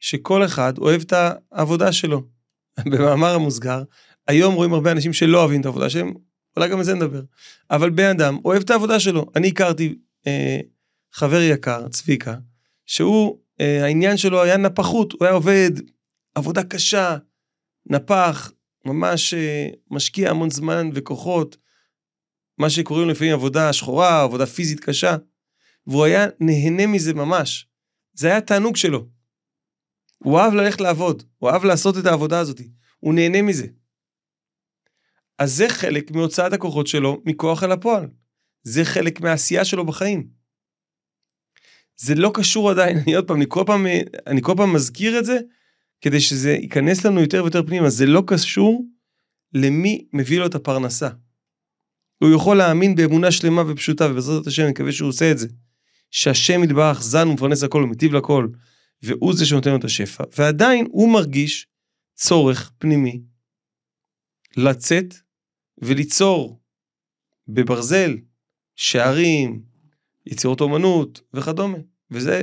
שכל 0.00 0.44
אחד 0.44 0.78
אוהב 0.78 1.00
את 1.00 1.12
העבודה 1.52 1.92
שלו. 1.92 2.22
במאמר 2.92 3.34
המוסגר, 3.34 3.82
היום 4.28 4.54
רואים 4.54 4.72
הרבה 4.72 4.92
אנשים 4.92 5.12
שלא 5.12 5.40
אוהבים 5.40 5.60
את 5.60 5.66
העבודה 5.66 5.90
שלהם, 5.90 6.14
אולי 6.56 6.68
גם 6.68 6.78
על 6.78 6.84
זה 6.84 6.94
נדבר. 6.94 7.22
אבל 7.70 7.90
בן 7.90 8.10
אדם 8.10 8.38
אוהב 8.44 8.62
את 8.62 8.70
העבודה 8.70 9.00
שלו. 9.00 9.26
אני 9.36 9.48
הכרתי 9.48 9.98
אה, 10.26 10.60
חבר 11.12 11.40
יקר, 11.40 11.88
צביקה, 11.88 12.34
שהוא, 12.86 13.38
אה, 13.60 13.84
העניין 13.84 14.16
שלו 14.16 14.42
היה 14.42 14.56
נפחות, 14.56 15.12
הוא 15.12 15.24
היה 15.24 15.34
עובד 15.34 15.70
עבודה 16.34 16.64
קשה, 16.64 17.16
נפח, 17.86 18.52
ממש 18.84 19.34
אה, 19.34 19.68
משקיע 19.90 20.30
המון 20.30 20.50
זמן 20.50 20.90
וכוחות, 20.94 21.56
מה 22.58 22.70
שקוראים 22.70 23.08
לפעמים 23.08 23.32
עבודה 23.32 23.72
שחורה, 23.72 24.22
עבודה 24.22 24.46
פיזית 24.46 24.80
קשה, 24.80 25.16
והוא 25.86 26.04
היה 26.04 26.26
נהנה 26.40 26.86
מזה 26.86 27.14
ממש. 27.14 27.68
זה 28.14 28.28
היה 28.28 28.40
תענוג 28.40 28.76
שלו. 28.76 29.06
הוא 30.18 30.38
אהב 30.38 30.54
ללכת 30.54 30.80
לעבוד, 30.80 31.22
הוא 31.38 31.50
אהב 31.50 31.64
לעשות 31.64 31.98
את 31.98 32.06
העבודה 32.06 32.38
הזאת, 32.38 32.60
הוא 32.98 33.14
נהנה 33.14 33.42
מזה. 33.42 33.66
אז 35.42 35.56
זה 35.56 35.68
חלק 35.68 36.10
מהוצאת 36.10 36.52
הכוחות 36.52 36.86
שלו 36.86 37.22
מכוח 37.24 37.62
אל 37.62 37.72
הפועל. 37.72 38.08
זה 38.62 38.84
חלק 38.84 39.20
מהעשייה 39.20 39.64
שלו 39.64 39.86
בחיים. 39.86 40.28
זה 41.96 42.14
לא 42.14 42.30
קשור 42.34 42.70
עדיין, 42.70 42.98
אני 42.98 43.14
עוד 43.16 43.26
פעם, 43.26 43.36
אני 43.36 43.46
כל 43.48 43.62
פעם, 43.66 43.86
אני 44.26 44.42
כל 44.42 44.52
פעם 44.56 44.72
מזכיר 44.72 45.18
את 45.18 45.24
זה, 45.24 45.38
כדי 46.00 46.20
שזה 46.20 46.50
ייכנס 46.50 47.06
לנו 47.06 47.20
יותר 47.20 47.42
ויותר 47.42 47.66
פנימה, 47.66 47.90
זה 47.90 48.06
לא 48.06 48.22
קשור 48.26 48.84
למי 49.54 50.06
מביא 50.12 50.38
לו 50.38 50.46
את 50.46 50.54
הפרנסה. 50.54 51.08
הוא 52.18 52.34
יכול 52.34 52.56
להאמין 52.56 52.94
באמונה 52.94 53.30
שלמה 53.30 53.62
ופשוטה, 53.68 54.10
ובעזרת 54.10 54.46
השם 54.46 54.62
אני 54.62 54.70
מקווה 54.70 54.92
שהוא 54.92 55.08
עושה 55.08 55.30
את 55.30 55.38
זה, 55.38 55.48
שהשם 56.10 56.64
יתברך 56.64 57.02
זן 57.02 57.28
ומפרנס 57.28 57.62
הכל 57.62 57.82
ומטיב 57.82 58.12
לכל, 58.14 58.48
והוא 59.02 59.34
זה 59.34 59.46
שנותן 59.46 59.70
לו 59.70 59.76
את 59.76 59.84
השפע, 59.84 60.24
ועדיין 60.38 60.86
הוא 60.90 61.12
מרגיש 61.12 61.66
צורך 62.14 62.72
פנימי 62.78 63.22
לצאת 64.56 65.14
וליצור 65.82 66.60
בברזל 67.48 68.16
שערים, 68.76 69.62
יצירות 70.26 70.60
אומנות 70.60 71.20
וכדומה. 71.34 71.78
וזה, 72.10 72.42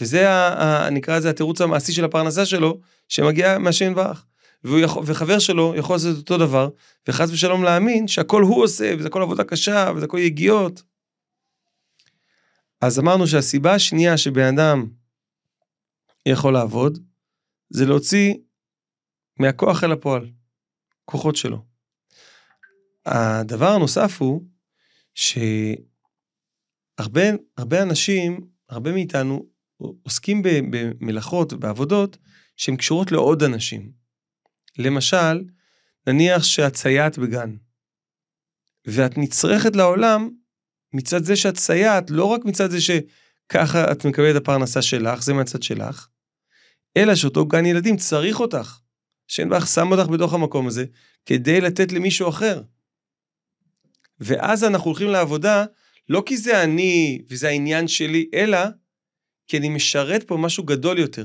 וזה 0.00 0.30
ה, 0.30 0.48
ה, 0.62 0.90
נקרא 0.90 1.16
לזה 1.16 1.30
התירוץ 1.30 1.60
המעשי 1.60 1.92
של 1.92 2.04
הפרנסה 2.04 2.46
שלו, 2.46 2.80
שמגיע 3.08 3.58
מהשם 3.58 3.90
יתברך. 3.90 4.26
יכול, 4.64 5.02
וחבר 5.06 5.38
שלו 5.38 5.74
יכול 5.76 5.96
לעשות 5.96 6.16
אותו 6.16 6.38
דבר, 6.38 6.68
וחס 7.08 7.30
ושלום 7.30 7.64
להאמין 7.64 8.08
שהכל 8.08 8.42
הוא 8.42 8.64
עושה, 8.64 8.94
וזה 8.98 9.08
הכל 9.08 9.22
עבודה 9.22 9.44
קשה, 9.44 9.92
וזה 9.96 10.04
הכל 10.04 10.18
יגיעות. 10.18 10.82
אז 12.80 12.98
אמרנו 12.98 13.26
שהסיבה 13.26 13.74
השנייה 13.74 14.18
שבן 14.18 14.58
אדם 14.58 14.88
יכול 16.26 16.52
לעבוד, 16.52 16.98
זה 17.70 17.86
להוציא 17.86 18.34
מהכוח 19.38 19.84
אל 19.84 19.92
הפועל, 19.92 20.30
כוחות 21.04 21.36
שלו. 21.36 21.69
הדבר 23.10 23.68
הנוסף 23.68 24.16
הוא 24.20 24.44
שהרבה 25.14 25.80
הרבה 27.56 27.82
אנשים, 27.82 28.40
הרבה 28.68 28.92
מאיתנו, 28.92 29.46
עוסקים 30.02 30.42
במלאכות 30.44 31.52
ובעבודות 31.52 32.18
שהן 32.56 32.76
קשורות 32.76 33.12
לעוד 33.12 33.42
אנשים. 33.42 33.92
למשל, 34.78 35.44
נניח 36.06 36.42
שאת 36.42 36.76
סייעת 36.76 37.18
בגן, 37.18 37.56
ואת 38.86 39.18
נצרכת 39.18 39.76
לעולם 39.76 40.30
מצד 40.92 41.24
זה 41.24 41.36
שאת 41.36 41.56
סייעת, 41.56 42.10
לא 42.10 42.24
רק 42.24 42.44
מצד 42.44 42.70
זה 42.70 42.78
שככה 42.80 43.92
את 43.92 44.04
מקבלת 44.04 44.36
הפרנסה 44.36 44.82
שלך, 44.82 45.22
זה 45.22 45.32
מהצד 45.32 45.62
שלך, 45.62 46.08
אלא 46.96 47.14
שאותו 47.14 47.46
גן 47.46 47.66
ילדים 47.66 47.96
צריך 47.96 48.40
אותך. 48.40 48.80
שאין 49.28 49.48
בך 49.48 49.66
שם 49.66 49.92
אותך 49.92 50.10
בתוך 50.10 50.34
המקום 50.34 50.66
הזה, 50.66 50.84
כדי 51.26 51.60
לתת 51.60 51.92
למישהו 51.92 52.28
אחר. 52.28 52.62
ואז 54.20 54.64
אנחנו 54.64 54.90
הולכים 54.90 55.08
לעבודה, 55.08 55.64
לא 56.08 56.22
כי 56.26 56.36
זה 56.36 56.62
אני 56.62 57.22
וזה 57.30 57.48
העניין 57.48 57.88
שלי, 57.88 58.26
אלא 58.34 58.58
כי 59.46 59.58
אני 59.58 59.68
משרת 59.68 60.22
פה 60.22 60.36
משהו 60.36 60.64
גדול 60.64 60.98
יותר. 60.98 61.24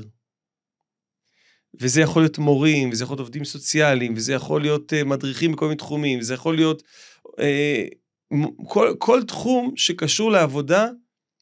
וזה 1.80 2.00
יכול 2.00 2.22
להיות 2.22 2.38
מורים, 2.38 2.90
וזה 2.90 3.04
יכול 3.04 3.14
להיות 3.14 3.20
עובדים 3.20 3.44
סוציאליים, 3.44 4.14
וזה 4.16 4.32
יכול 4.32 4.60
להיות 4.60 4.92
uh, 4.92 5.04
מדריכים 5.04 5.52
בכל 5.52 5.64
מיני 5.64 5.76
תחומים, 5.76 6.18
וזה 6.18 6.34
יכול 6.34 6.56
להיות 6.56 6.82
uh, 7.26 8.34
כל, 8.68 8.94
כל 8.98 9.22
תחום 9.22 9.72
שקשור 9.76 10.30
לעבודה 10.30 10.88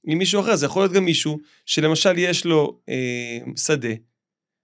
עם 0.04 0.18
מישהו 0.18 0.40
אחר. 0.40 0.56
זה 0.56 0.66
יכול 0.66 0.82
להיות 0.82 0.92
גם 0.92 1.04
מישהו 1.04 1.38
שלמשל 1.66 2.18
יש 2.18 2.44
לו 2.44 2.80
uh, 2.90 3.60
שדה, 3.60 3.94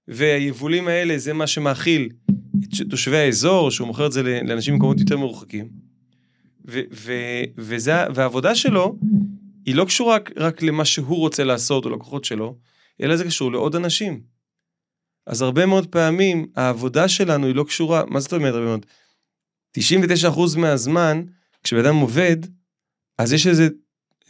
והיבולים 0.08 0.88
האלה 0.88 1.18
זה 1.18 1.32
מה 1.32 1.46
שמאכיל 1.46 2.08
את 2.60 2.90
תושבי 2.90 3.16
האזור, 3.16 3.70
שהוא 3.70 3.86
מוכר 3.86 4.06
את 4.06 4.12
זה 4.12 4.22
לאנשים 4.22 4.74
במקומות 4.74 5.00
יותר 5.00 5.18
מרוחקים. 5.18 5.79
ו- 6.68 6.80
ו- 6.92 7.44
וזה, 7.56 7.92
והעבודה 8.14 8.54
שלו 8.54 8.98
היא 9.66 9.74
לא 9.74 9.84
קשורה 9.84 10.14
רק, 10.16 10.30
רק 10.36 10.62
למה 10.62 10.84
שהוא 10.84 11.18
רוצה 11.18 11.44
לעשות 11.44 11.84
או 11.84 11.90
לקוחות 11.90 12.24
שלו, 12.24 12.58
אלא 13.02 13.16
זה 13.16 13.24
קשור 13.24 13.52
לעוד 13.52 13.76
אנשים. 13.76 14.22
אז 15.26 15.42
הרבה 15.42 15.66
מאוד 15.66 15.86
פעמים 15.86 16.46
העבודה 16.56 17.08
שלנו 17.08 17.46
היא 17.46 17.54
לא 17.54 17.64
קשורה, 17.64 18.04
מה 18.06 18.20
זאת 18.20 18.32
אומרת 18.32 18.54
הרבה 18.54 18.66
מאוד? 18.66 18.86
99% 19.78 20.58
מהזמן, 20.58 21.22
כשבן 21.62 21.84
אדם 21.84 21.96
עובד, 21.96 22.36
אז 23.18 23.32
יש 23.32 23.46
איזה 23.46 23.68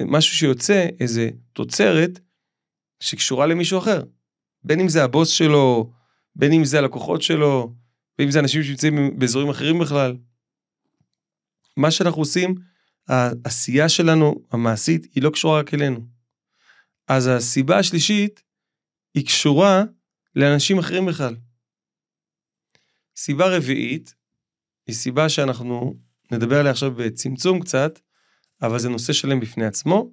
משהו 0.00 0.36
שיוצא, 0.36 0.86
איזה 1.00 1.30
תוצרת, 1.52 2.20
שקשורה 3.00 3.46
למישהו 3.46 3.78
אחר. 3.78 4.02
בין 4.64 4.80
אם 4.80 4.88
זה 4.88 5.04
הבוס 5.04 5.28
שלו, 5.28 5.90
בין 6.36 6.52
אם 6.52 6.64
זה 6.64 6.78
הלקוחות 6.78 7.22
שלו, 7.22 7.74
בין 8.18 8.26
אם 8.26 8.30
זה 8.30 8.38
אנשים 8.38 8.62
שנמצאים 8.62 9.18
באזורים 9.18 9.48
אחרים 9.48 9.78
בכלל. 9.78 10.16
מה 11.80 11.90
שאנחנו 11.90 12.22
עושים, 12.22 12.54
העשייה 13.08 13.88
שלנו 13.88 14.34
המעשית 14.52 15.06
היא 15.14 15.22
לא 15.22 15.30
קשורה 15.30 15.58
רק 15.58 15.74
אלינו. 15.74 16.00
אז 17.08 17.26
הסיבה 17.26 17.78
השלישית 17.78 18.42
היא 19.14 19.26
קשורה 19.26 19.84
לאנשים 20.36 20.78
אחרים 20.78 21.06
בכלל. 21.06 21.36
סיבה 23.16 23.56
רביעית 23.56 24.14
היא 24.86 24.94
סיבה 24.94 25.28
שאנחנו 25.28 25.94
נדבר 26.32 26.60
עליה 26.60 26.72
עכשיו 26.72 26.90
בצמצום 26.90 27.60
קצת, 27.60 28.00
אבל 28.62 28.78
זה 28.78 28.88
נושא 28.88 29.12
שלם 29.12 29.40
בפני 29.40 29.66
עצמו, 29.66 30.10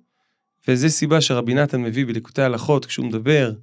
וזו 0.67 0.89
סיבה 0.89 1.21
שרבי 1.21 1.53
נתן 1.53 1.81
מביא 1.81 2.05
בליקוטי 2.05 2.41
הלכות 2.41 2.85
כשהוא 2.85 3.05
מדבר 3.05 3.53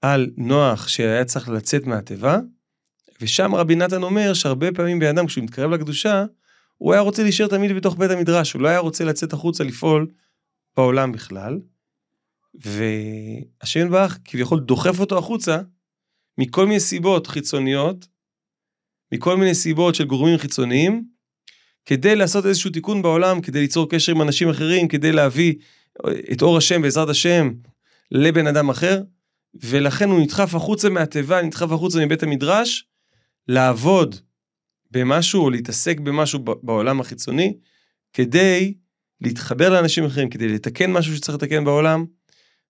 על 0.00 0.30
נוח 0.36 0.88
שהיה 0.88 1.24
צריך 1.24 1.48
לצאת 1.48 1.86
מהתיבה, 1.86 2.38
ושם 3.20 3.54
רבי 3.54 3.74
נתן 3.74 4.02
אומר 4.02 4.34
שהרבה 4.34 4.72
פעמים 4.72 4.98
בן 4.98 5.06
אדם 5.06 5.26
כשהוא 5.26 5.44
מתקרב 5.44 5.70
לקדושה, 5.70 6.24
הוא 6.78 6.92
היה 6.92 7.02
רוצה 7.02 7.22
להישאר 7.22 7.46
תמיד 7.46 7.76
בתוך 7.76 7.96
בית 7.96 8.10
המדרש, 8.10 8.52
הוא 8.52 8.62
לא 8.62 8.68
היה 8.68 8.78
רוצה 8.78 9.04
לצאת 9.04 9.32
החוצה 9.32 9.64
לפעול 9.64 10.06
בעולם 10.76 11.12
בכלל. 11.12 11.60
והשם 12.54 13.80
יתברך 13.80 14.18
כביכול 14.24 14.60
דוחף 14.60 15.00
אותו 15.00 15.18
החוצה 15.18 15.58
מכל 16.38 16.66
מיני 16.66 16.80
סיבות 16.80 17.26
חיצוניות, 17.26 18.08
מכל 19.12 19.36
מיני 19.36 19.54
סיבות 19.54 19.94
של 19.94 20.04
גורמים 20.04 20.38
חיצוניים, 20.38 21.04
כדי 21.86 22.16
לעשות 22.16 22.46
איזשהו 22.46 22.70
תיקון 22.70 23.02
בעולם, 23.02 23.40
כדי 23.40 23.60
ליצור 23.60 23.90
קשר 23.90 24.12
עם 24.12 24.22
אנשים 24.22 24.48
אחרים, 24.48 24.88
כדי 24.88 25.12
להביא 25.12 25.54
את 26.32 26.42
אור 26.42 26.56
השם 26.56 26.82
בעזרת 26.82 27.08
השם 27.08 27.52
לבן 28.10 28.46
אדם 28.46 28.68
אחר. 28.70 29.02
ולכן 29.54 30.08
הוא 30.08 30.20
נדחף 30.20 30.54
החוצה 30.54 30.88
מהתיבה, 30.88 31.42
נדחף 31.42 31.72
החוצה 31.72 32.06
מבית 32.06 32.22
המדרש, 32.22 32.86
לעבוד 33.48 34.16
במשהו 34.90 35.44
או 35.44 35.50
להתעסק 35.50 36.00
במשהו 36.00 36.38
בעולם 36.62 37.00
החיצוני, 37.00 37.56
כדי 38.12 38.74
להתחבר 39.20 39.70
לאנשים 39.70 40.04
אחרים, 40.04 40.30
כדי 40.30 40.48
לתקן 40.48 40.92
משהו 40.92 41.16
שצריך 41.16 41.38
לתקן 41.38 41.64
בעולם, 41.64 42.04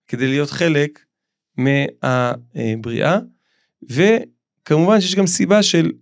כדי 0.08 0.26
להיות 0.26 0.50
חלק 0.50 1.04
מהבריאה. 1.56 3.18
וכמובן 3.90 5.00
שיש 5.00 5.14
גם 5.14 5.26
סיבה 5.26 5.62
של 5.62 5.92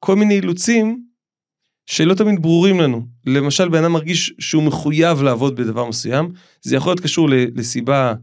כל 0.00 0.16
מיני 0.16 0.34
אילוצים 0.34 1.06
שלא 1.86 2.14
תמיד 2.14 2.42
ברורים 2.42 2.80
לנו. 2.80 3.06
למשל, 3.26 3.68
בן 3.68 3.78
אדם 3.84 3.92
מרגיש 3.92 4.34
שהוא 4.38 4.62
מחויב 4.62 5.22
לעבוד 5.22 5.56
בדבר 5.56 5.88
מסוים, 5.88 6.32
זה 6.62 6.76
יכול 6.76 6.90
להיות 6.90 7.00
קשור 7.00 7.28
לסיבה 7.54 8.14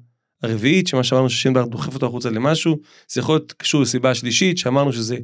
הרביעית, 0.43 0.88
שמה 0.88 1.03
שאמרנו 1.03 1.29
ששם 1.29 1.53
דבר 1.53 1.65
דוחף 1.65 1.93
אותו 1.93 2.05
החוצה 2.05 2.29
למשהו, 2.29 2.79
זה 3.07 3.22
יכול 3.22 3.36
להיות 3.36 3.53
קשור 3.53 3.81
לסיבה 3.81 4.12
השלישית, 4.12 4.57
שאמרנו 4.57 4.93
שזה 4.93 5.17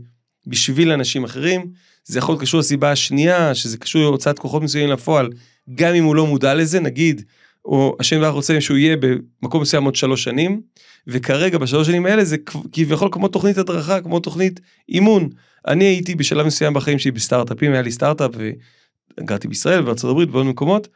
בשביל 0.50 0.92
אנשים 0.92 1.24
אחרים, 1.24 1.66
זה 2.04 2.20
יכול 2.20 2.34
להיות 2.34 2.42
קשור 2.42 2.60
לסיבה 2.60 2.92
השנייה, 2.92 3.56
שזה 3.56 3.78
קשור 3.78 4.02
להוצאת 4.02 4.40
כוחות 4.40 4.64
מסוימים 4.64 4.90
לפועל, 4.90 5.30
גם 5.76 5.94
אם 5.94 6.04
הוא 6.04 6.16
לא 6.16 6.28
מודע 6.28 6.54
לזה, 6.54 6.80
נגיד, 6.80 7.22
או 7.66 7.96
השם 8.00 8.16
יתברך 8.16 8.34
רוצה 8.34 8.62
שהוא 8.62 8.78
יהיה 8.78 8.96
במקום 9.42 9.62
מסוים 9.62 9.84
עוד 9.84 9.96
שלוש 9.96 10.24
שנים, 10.24 10.62
וכרגע 11.08 11.58
בשלוש 11.58 11.88
שנים 11.88 12.06
האלה 12.06 12.26
זה 12.26 12.38
כביכול 12.72 13.10
כמו 13.12 13.28
תוכנית 13.28 13.58
הדרכה, 13.58 14.02
כמו 14.02 14.20
תוכנית 14.20 14.60
אימון. 14.90 15.30
אני 15.68 15.86
הייתי 15.86 16.16
בשלב 16.16 16.46
מסוים 16.46 16.74
בחיים 16.74 17.00
שלי 17.00 17.12
בסטארט-אפים, 17.12 17.74
היה 17.74 17.82
לי 17.82 17.92
סטארט-אפ 17.92 18.32
וגרתי 19.20 19.48
בישראל 19.48 19.82
ובארצות 19.82 20.12
הברית 20.12 20.30
ובעוד 20.30 20.46
מקומות, 20.46 20.88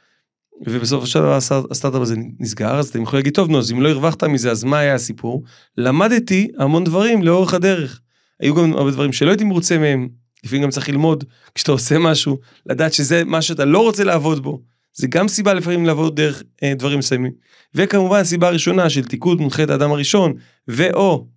ובסוף 0.66 1.04
השלב 1.04 1.26
הסטארט-אפ 1.72 2.02
הזה 2.02 2.16
נסגר, 2.40 2.76
אז 2.76 2.90
אתם 2.90 3.02
יכולים 3.02 3.20
להגיד, 3.20 3.34
טוב 3.34 3.50
נו, 3.50 3.60
אז 3.60 3.72
אם 3.72 3.82
לא 3.82 3.90
הרווחת 3.90 4.24
מזה, 4.24 4.52
אז 4.52 4.64
מה 4.64 4.80
היה 4.80 4.94
הסיפור? 4.94 5.44
למדתי 5.78 6.52
המון 6.58 6.84
דברים 6.84 7.24
לאורך 7.24 7.54
הדרך. 7.54 8.02
היו 8.40 8.56
גם 8.56 8.74
הרבה 8.74 8.92
דברים 8.92 9.14
שלא 9.14 9.30
הייתי 9.30 9.44
מרוצה 9.44 9.78
מהם, 9.78 10.10
לפעמים 10.44 10.64
גם 10.64 10.70
צריך 10.70 10.90
ללמוד, 10.90 11.24
כשאתה 11.56 11.72
עושה 11.72 12.00
משהו, 12.00 12.40
לדעת 12.66 12.94
שזה 12.94 13.24
מה 13.24 13.42
שאתה 13.42 13.66
לא 13.66 13.80
רוצה 13.80 14.04
לעבוד 14.04 14.44
בו. 14.44 14.62
זה 14.94 15.08
גם 15.08 15.28
סיבה 15.28 15.54
לפעמים 15.54 15.86
לעבוד 15.86 16.16
דרך 16.16 16.44
אה, 16.64 16.74
דברים 16.76 17.00
מסוימים. 17.00 17.32
וכמובן 17.76 18.20
הסיבה 18.20 18.48
הראשונה 18.48 18.90
של 18.90 19.04
תיקון 19.04 19.38
מונחת 19.38 19.70
האדם 19.70 19.92
הראשון, 19.92 20.34
ואו 20.68 21.28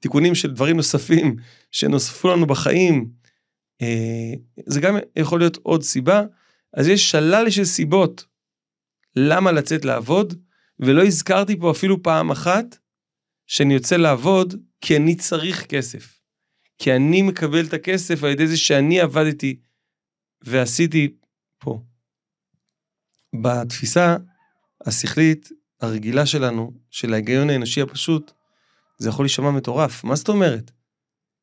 תיקונים 0.00 0.34
של 0.34 0.50
דברים 0.50 0.76
נוספים 0.76 1.36
שנוספו 1.70 2.28
לנו 2.28 2.46
בחיים, 2.46 3.08
אה, 3.82 4.32
זה 4.66 4.80
גם 4.80 4.96
יכול 5.16 5.40
להיות 5.40 5.58
עוד 5.62 5.82
סיבה. 5.82 6.22
אז 6.74 6.88
יש 6.88 7.10
שלל 7.10 7.50
של 7.50 7.64
סיבות 7.64 8.24
למה 9.16 9.52
לצאת 9.52 9.84
לעבוד, 9.84 10.34
ולא 10.80 11.04
הזכרתי 11.04 11.58
פה 11.58 11.70
אפילו 11.70 12.02
פעם 12.02 12.30
אחת 12.30 12.78
שאני 13.46 13.74
יוצא 13.74 13.96
לעבוד 13.96 14.54
כי 14.80 14.96
אני 14.96 15.14
צריך 15.14 15.66
כסף. 15.66 16.21
כי 16.82 16.92
אני 16.96 17.22
מקבל 17.22 17.64
את 17.66 17.72
הכסף 17.72 18.24
על 18.24 18.30
ידי 18.30 18.46
זה 18.46 18.56
שאני 18.56 19.00
עבדתי 19.00 19.56
ועשיתי 20.44 21.14
פה. 21.58 21.82
בתפיסה 23.42 24.16
השכלית 24.86 25.48
הרגילה 25.80 26.26
שלנו, 26.26 26.72
של 26.90 27.12
ההיגיון 27.12 27.50
האנושי 27.50 27.80
הפשוט, 27.80 28.32
זה 28.98 29.08
יכול 29.08 29.24
להישמע 29.24 29.50
מטורף. 29.50 30.04
מה 30.04 30.14
זאת 30.14 30.28
אומרת? 30.28 30.70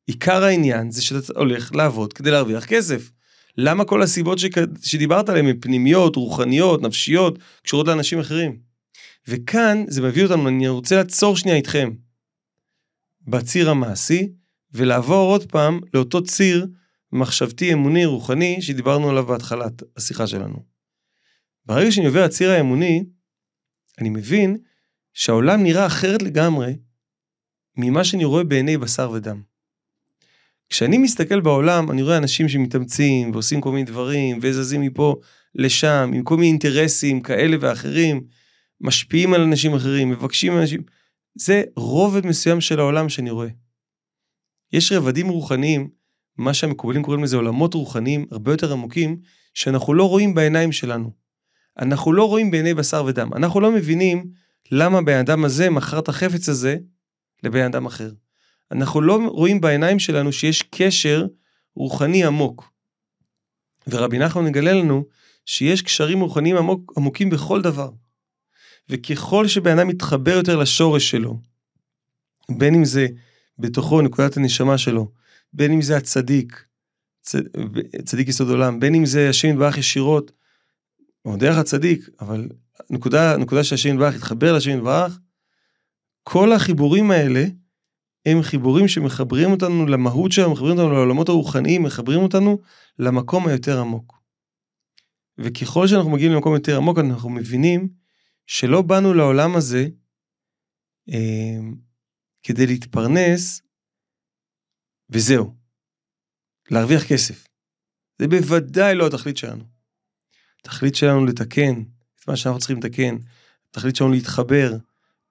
עיקר 0.06 0.44
העניין 0.44 0.90
זה 0.90 1.02
שאתה 1.02 1.32
הולך 1.36 1.74
לעבוד 1.74 2.12
כדי 2.12 2.30
להרוויח 2.30 2.64
כסף. 2.64 3.10
למה 3.56 3.84
כל 3.84 4.02
הסיבות 4.02 4.38
ש... 4.38 4.44
שדיברת 4.82 5.28
עליהן 5.28 5.46
הן 5.46 5.56
פנימיות, 5.60 6.16
רוחניות, 6.16 6.82
נפשיות, 6.82 7.38
קשורות 7.62 7.86
לאנשים 7.86 8.18
אחרים? 8.18 8.58
וכאן 9.28 9.84
זה 9.88 10.02
מביא 10.02 10.24
אותנו, 10.24 10.48
אני 10.48 10.68
רוצה 10.68 10.96
לעצור 10.96 11.36
שנייה 11.36 11.56
איתכם 11.56 11.90
בציר 13.28 13.70
המעשי, 13.70 14.39
ולעבור 14.72 15.30
עוד 15.30 15.50
פעם 15.50 15.80
לאותו 15.94 16.24
ציר 16.24 16.66
מחשבתי, 17.12 17.72
אמוני, 17.72 18.04
רוחני, 18.04 18.62
שדיברנו 18.62 19.10
עליו 19.10 19.26
בהתחלת 19.26 19.82
השיחה 19.96 20.26
שלנו. 20.26 20.64
ברגע 21.66 21.92
שאני 21.92 22.06
עובר 22.06 22.24
לציר 22.24 22.50
האמוני, 22.50 23.04
אני 23.98 24.08
מבין 24.08 24.56
שהעולם 25.12 25.62
נראה 25.62 25.86
אחרת 25.86 26.22
לגמרי 26.22 26.76
ממה 27.76 28.04
שאני 28.04 28.24
רואה 28.24 28.44
בעיני 28.44 28.78
בשר 28.78 29.10
ודם. 29.10 29.42
כשאני 30.68 30.98
מסתכל 30.98 31.40
בעולם, 31.40 31.90
אני 31.90 32.02
רואה 32.02 32.16
אנשים 32.16 32.48
שמתאמצים 32.48 33.30
ועושים 33.30 33.60
כל 33.60 33.72
מיני 33.72 33.84
דברים 33.84 34.38
וזזים 34.42 34.80
מפה 34.80 35.16
לשם 35.54 36.10
עם 36.14 36.22
כל 36.22 36.36
מיני 36.36 36.48
אינטרסים 36.48 37.20
כאלה 37.20 37.56
ואחרים, 37.60 38.24
משפיעים 38.80 39.34
על 39.34 39.40
אנשים 39.40 39.74
אחרים, 39.74 40.10
מבקשים 40.10 40.58
אנשים. 40.58 40.82
זה 41.34 41.62
רובד 41.76 42.26
מסוים 42.26 42.60
של 42.60 42.80
העולם 42.80 43.08
שאני 43.08 43.30
רואה. 43.30 43.48
יש 44.72 44.92
רבדים 44.92 45.28
רוחניים, 45.28 45.90
מה 46.36 46.54
שהמקובלים 46.54 47.02
קוראים 47.02 47.24
לזה 47.24 47.36
עולמות 47.36 47.74
רוחניים 47.74 48.26
הרבה 48.30 48.52
יותר 48.52 48.72
עמוקים, 48.72 49.20
שאנחנו 49.54 49.94
לא 49.94 50.08
רואים 50.08 50.34
בעיניים 50.34 50.72
שלנו. 50.72 51.10
אנחנו 51.78 52.12
לא 52.12 52.24
רואים 52.28 52.50
בעיני 52.50 52.74
בשר 52.74 53.04
ודם. 53.04 53.34
אנחנו 53.34 53.60
לא 53.60 53.72
מבינים 53.72 54.26
למה 54.70 55.02
בן 55.02 55.18
אדם 55.18 55.44
הזה 55.44 55.70
מכר 55.70 55.98
את 55.98 56.08
החפץ 56.08 56.48
הזה 56.48 56.76
לבן 57.42 57.64
אדם 57.64 57.86
אחר. 57.86 58.10
אנחנו 58.70 59.00
לא 59.00 59.18
רואים 59.28 59.60
בעיניים 59.60 59.98
שלנו 59.98 60.32
שיש 60.32 60.62
קשר 60.62 61.26
רוחני 61.76 62.24
עמוק. 62.24 62.72
ורבי 63.88 64.18
נחמן 64.18 64.44
מגלה 64.44 64.72
לנו 64.72 65.04
שיש 65.46 65.82
קשרים 65.82 66.20
רוחניים 66.20 66.56
עמוק, 66.56 66.92
עמוקים 66.96 67.30
בכל 67.30 67.62
דבר. 67.62 67.90
וככל 68.88 69.48
שבן 69.48 69.78
אדם 69.78 69.88
מתחבר 69.88 70.36
יותר 70.36 70.56
לשורש 70.56 71.10
שלו, 71.10 71.38
בין 72.58 72.74
אם 72.74 72.84
זה 72.84 73.06
בתוכו 73.60 74.02
נקודת 74.02 74.36
הנשמה 74.36 74.78
שלו, 74.78 75.12
בין 75.52 75.72
אם 75.72 75.82
זה 75.82 75.96
הצדיק, 75.96 76.64
צד, 77.22 77.42
צדיק 78.04 78.28
יסוד 78.28 78.50
עולם, 78.50 78.80
בין 78.80 78.94
אם 78.94 79.06
זה 79.06 79.28
השם 79.28 79.48
יתברך 79.48 79.78
ישירות, 79.78 80.32
או 81.24 81.36
דרך 81.36 81.56
הצדיק, 81.56 82.08
אבל 82.20 82.48
נקודה, 82.90 83.36
נקודה 83.36 83.64
שהשם 83.64 83.88
יתברך 83.94 84.14
יתחבר 84.16 84.56
לשם 84.56 84.70
יתברך, 84.70 85.18
כל 86.22 86.52
החיבורים 86.52 87.10
האלה 87.10 87.44
הם 88.26 88.42
חיבורים 88.42 88.88
שמחברים 88.88 89.50
אותנו 89.50 89.86
למהות 89.86 90.32
שלנו, 90.32 90.50
מחברים 90.50 90.78
אותנו 90.78 90.92
לעולמות 90.92 91.28
הרוחניים, 91.28 91.82
מחברים 91.82 92.20
אותנו 92.20 92.58
למקום 92.98 93.46
היותר 93.48 93.80
עמוק. 93.80 94.20
וככל 95.38 95.86
שאנחנו 95.86 96.10
מגיעים 96.10 96.32
למקום 96.32 96.54
יותר 96.54 96.76
עמוק, 96.76 96.98
אנחנו 96.98 97.30
מבינים 97.30 97.88
שלא 98.46 98.82
באנו 98.82 99.14
לעולם 99.14 99.56
הזה 99.56 99.88
אה, 101.12 101.58
כדי 102.42 102.66
להתפרנס, 102.66 103.62
וזהו. 105.10 105.54
להרוויח 106.70 107.04
כסף. 107.04 107.46
זה 108.18 108.28
בוודאי 108.28 108.94
לא 108.94 109.06
התכלית 109.06 109.36
שלנו. 109.36 109.64
התכלית 110.60 110.94
שלנו 110.94 111.26
לתקן 111.26 111.82
את 112.18 112.28
מה 112.28 112.36
שאנחנו 112.36 112.58
צריכים 112.58 112.78
לתקן. 112.78 113.16
התכלית 113.70 113.96
שלנו 113.96 114.10
להתחבר, 114.10 114.76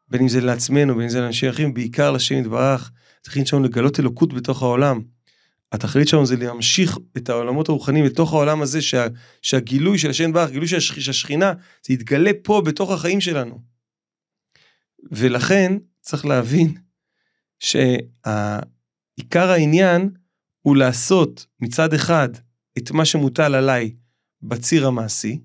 בין 0.07 0.21
אם 0.21 0.27
זה 0.27 0.41
לעצמנו, 0.41 0.93
בין 0.93 1.03
אם 1.03 1.09
זה 1.09 1.21
לאנשים 1.21 1.49
אחרים, 1.49 1.73
בעיקר 1.73 2.11
לשם 2.11 2.35
יתברך. 2.35 2.91
התכלית 3.21 3.47
שלנו 3.47 3.63
לגלות 3.63 3.99
אלוקות 3.99 4.33
בתוך 4.33 4.61
העולם. 4.61 5.01
התכלית 5.71 6.07
שלנו 6.07 6.25
זה 6.25 6.35
להמשיך 6.35 6.97
את 7.17 7.29
העולמות 7.29 7.69
הרוחניים 7.69 8.05
לתוך 8.05 8.33
העולם 8.33 8.61
הזה, 8.61 8.81
שה, 8.81 9.07
שהגילוי 9.41 9.97
של 9.97 10.09
השם 10.09 10.29
יתברך, 10.29 10.49
גילוי 10.49 10.67
של 10.67 11.09
השכינה, 11.09 11.53
זה 11.85 11.93
יתגלה 11.93 12.31
פה 12.43 12.61
בתוך 12.65 12.91
החיים 12.91 13.21
שלנו. 13.21 13.61
ולכן 15.11 15.77
צריך 16.01 16.25
להבין 16.25 16.73
שעיקר 17.59 19.49
העניין 19.49 20.09
הוא 20.61 20.75
לעשות 20.75 21.45
מצד 21.59 21.93
אחד 21.93 22.29
את 22.77 22.91
מה 22.91 23.05
שמוטל 23.05 23.55
עליי 23.55 23.95
בציר 24.41 24.87
המעשי, 24.87 25.39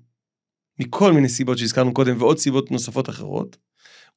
מכל 0.79 1.13
מיני 1.13 1.29
סיבות 1.29 1.57
שהזכרנו 1.57 1.93
קודם 1.93 2.21
ועוד 2.21 2.37
סיבות 2.37 2.71
נוספות 2.71 3.09
אחרות, 3.09 3.57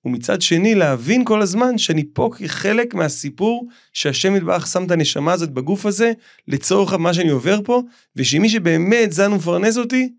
ומצד 0.04 0.42
שני 0.42 0.74
להבין 0.74 1.24
כל 1.24 1.42
הזמן 1.42 1.78
שאני 1.78 2.04
פה 2.12 2.30
כחלק 2.38 2.94
מהסיפור 2.94 3.68
שהשם 3.92 4.36
יתברך 4.36 4.66
שם 4.66 4.84
את 4.84 4.90
הנשמה 4.90 5.32
הזאת 5.32 5.50
בגוף 5.50 5.86
הזה 5.86 6.12
לצורך 6.48 6.92
מה 6.92 7.14
שאני 7.14 7.30
עובר 7.30 7.60
פה, 7.64 7.82
ושמי 8.16 8.48
שבאמת 8.48 9.12
זן 9.12 9.32
ומפרנס 9.32 9.76
אותי, 9.76 10.12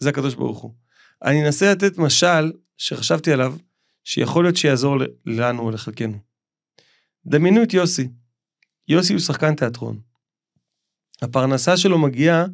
זה 0.00 0.08
הקדוש 0.08 0.34
ברוך 0.34 0.58
הוא. 0.58 0.74
אני 1.24 1.46
אנסה 1.46 1.72
לתת 1.72 1.98
משל 1.98 2.52
שחשבתי 2.76 3.32
עליו, 3.32 3.56
שיכול 4.04 4.44
להיות 4.44 4.56
שיעזור 4.56 4.96
לנו 5.26 5.62
או 5.62 5.70
לחלקנו. 5.70 6.27
דמיינו 7.28 7.62
את 7.62 7.74
יוסי. 7.74 8.08
יוסי 8.88 9.12
הוא 9.12 9.20
שחקן 9.20 9.54
תיאטרון. 9.54 10.00
הפרנסה 11.22 11.76
שלו 11.76 11.98
מגיעה 11.98 12.44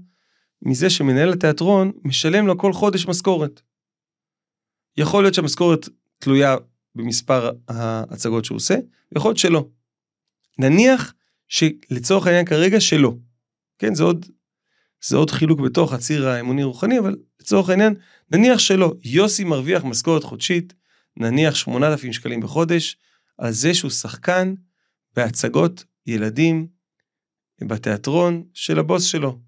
מזה 0.63 0.91
שמנהל 0.91 1.33
התיאטרון 1.33 1.93
משלם 2.05 2.47
לו 2.47 2.59
כל 2.59 2.73
חודש 2.73 3.07
משכורת. 3.07 3.61
יכול 4.97 5.25
להיות 5.25 5.35
שהמשכורת 5.35 5.89
תלויה 6.19 6.57
במספר 6.95 7.51
ההצגות 7.69 8.45
שהוא 8.45 8.57
עושה, 8.57 8.75
יכול 9.17 9.29
להיות 9.29 9.39
שלא. 9.39 9.69
נניח 10.59 11.15
שלצורך 11.49 12.27
העניין 12.27 12.47
כרגע 12.47 12.81
שלא. 12.81 13.15
כן, 13.79 13.95
זה 13.95 14.03
עוד, 14.03 14.27
זה 15.05 15.17
עוד 15.17 15.31
חילוק 15.31 15.61
בתוך 15.61 15.93
הציר 15.93 16.29
האמוני-רוחני, 16.29 16.99
אבל 16.99 17.17
לצורך 17.41 17.69
העניין, 17.69 17.95
נניח 18.31 18.59
שלא. 18.59 18.93
יוסי 19.05 19.45
מרוויח 19.45 19.85
משכורת 19.85 20.25
חודשית, 20.25 20.75
נניח 21.17 21.55
8,000 21.55 22.13
שקלים 22.13 22.41
בחודש, 22.41 22.97
על 23.38 23.53
זה 23.53 23.75
שהוא 23.75 23.90
שחקן 23.90 24.55
בהצגות 25.16 25.85
ילדים 26.07 26.66
בתיאטרון 27.61 28.44
של 28.55 28.79
הבוס 28.79 29.05
שלו, 29.05 29.40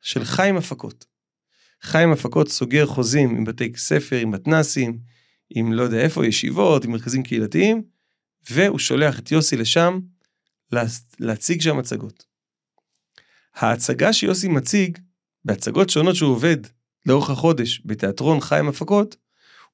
של 0.00 0.24
חיים 0.24 0.56
הפקות. 0.56 1.04
חיים 1.82 2.12
הפקות 2.12 2.48
סוגר 2.48 2.86
חוזים 2.86 3.36
עם 3.36 3.44
בתי 3.44 3.72
ספר, 3.76 4.16
עם 4.16 4.30
מתנסים, 4.30 4.98
עם 5.50 5.72
לא 5.72 5.82
יודע 5.82 6.00
איפה, 6.00 6.26
ישיבות, 6.26 6.84
עם 6.84 6.90
מרכזים 6.92 7.22
קהילתיים, 7.22 7.82
והוא 8.50 8.78
שולח 8.78 9.18
את 9.18 9.32
יוסי 9.32 9.56
לשם 9.56 10.00
להציג 11.20 11.60
שם 11.60 11.78
הצגות. 11.78 12.24
ההצגה 13.54 14.12
שיוסי 14.12 14.48
מציג, 14.48 14.98
בהצגות 15.44 15.90
שונות 15.90 16.16
שהוא 16.16 16.32
עובד 16.32 16.56
לאורך 17.06 17.30
החודש 17.30 17.82
בתיאטרון 17.84 18.40
חיים 18.40 18.68
הפקות, 18.68 19.16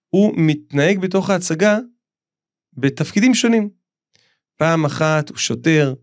הוא 0.08 0.34
מתנהג 0.36 1.00
בתוך 1.00 1.30
ההצגה 1.30 1.78
בתפקידים 2.80 3.34
שונים. 3.34 3.68
פעם 4.56 4.84
אחת 4.84 5.28
הוא 5.28 5.38
שוטר, 5.38 5.94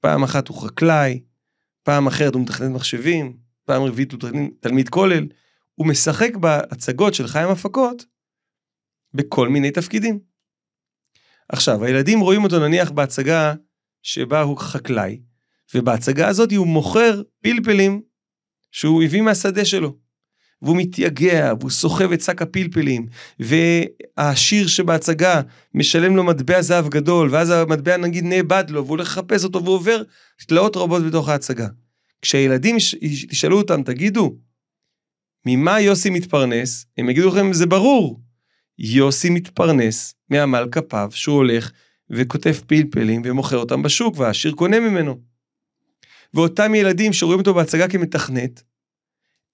פעם 0.00 0.22
אחת 0.22 0.48
הוא 0.48 0.62
חקלאי, 0.62 1.20
פעם 1.82 2.06
אחרת 2.06 2.34
הוא 2.34 2.42
מתכנת 2.42 2.70
מחשבים, 2.70 3.36
פעם 3.64 3.82
רביעית 3.82 4.12
הוא 4.12 4.20
תלמיד 4.60 4.88
כולל. 4.88 5.26
הוא 5.74 5.86
משחק 5.86 6.36
בהצגות 6.36 7.14
של 7.14 7.26
חיים 7.26 7.48
הפקות 7.48 8.04
בכל 9.14 9.48
מיני 9.48 9.70
תפקידים. 9.70 10.18
עכשיו, 11.48 11.84
הילדים 11.84 12.20
רואים 12.20 12.44
אותו 12.44 12.58
נניח 12.58 12.90
בהצגה 12.90 13.54
שבה 14.02 14.40
הוא 14.42 14.58
חקלאי, 14.58 15.20
ובהצגה 15.74 16.28
הזאת 16.28 16.52
הוא 16.52 16.66
מוכר 16.66 17.22
פלפלים 17.40 18.02
שהוא 18.70 19.02
הביא 19.02 19.22
מהשדה 19.22 19.64
שלו. 19.64 19.96
והוא 20.62 20.76
מתייגע, 20.76 21.52
והוא 21.60 21.70
סוחב 21.70 22.12
את 22.12 22.20
שק 22.20 22.42
הפלפלים, 22.42 23.06
והעשיר 23.40 24.66
שבהצגה 24.66 25.40
משלם 25.74 26.16
לו 26.16 26.24
מטבע 26.24 26.62
זהב 26.62 26.88
גדול, 26.88 27.28
ואז 27.30 27.50
המטבע 27.50 27.96
נגיד 27.96 28.24
נאבד 28.24 28.64
לו, 28.68 28.84
והוא 28.84 28.96
הולך 28.96 29.06
לחפש 29.06 29.44
אותו, 29.44 29.64
והוא 29.64 29.74
עובר 29.74 30.02
תלאות 30.46 30.76
רבות 30.76 31.02
בתוך 31.02 31.28
ההצגה. 31.28 31.66
כשהילדים 32.22 32.76
ישאלו 33.02 33.58
אותם, 33.58 33.82
תגידו, 33.82 34.36
ממה 35.46 35.80
יוסי 35.80 36.10
מתפרנס? 36.10 36.86
הם 36.98 37.10
יגידו 37.10 37.28
לכם, 37.28 37.52
זה 37.52 37.66
ברור. 37.66 38.20
יוסי 38.78 39.30
מתפרנס 39.30 40.14
מעמל 40.30 40.68
כפיו 40.72 41.08
שהוא 41.14 41.36
הולך 41.36 41.70
וכותב 42.10 42.54
פלפלים 42.66 43.22
ומוכר 43.24 43.56
אותם 43.56 43.82
בשוק, 43.82 44.18
והעשיר 44.18 44.52
קונה 44.52 44.80
ממנו. 44.80 45.20
ואותם 46.34 46.74
ילדים 46.74 47.12
שרואים 47.12 47.38
אותו 47.38 47.54
בהצגה 47.54 47.88
כמתכנת, 47.88 48.62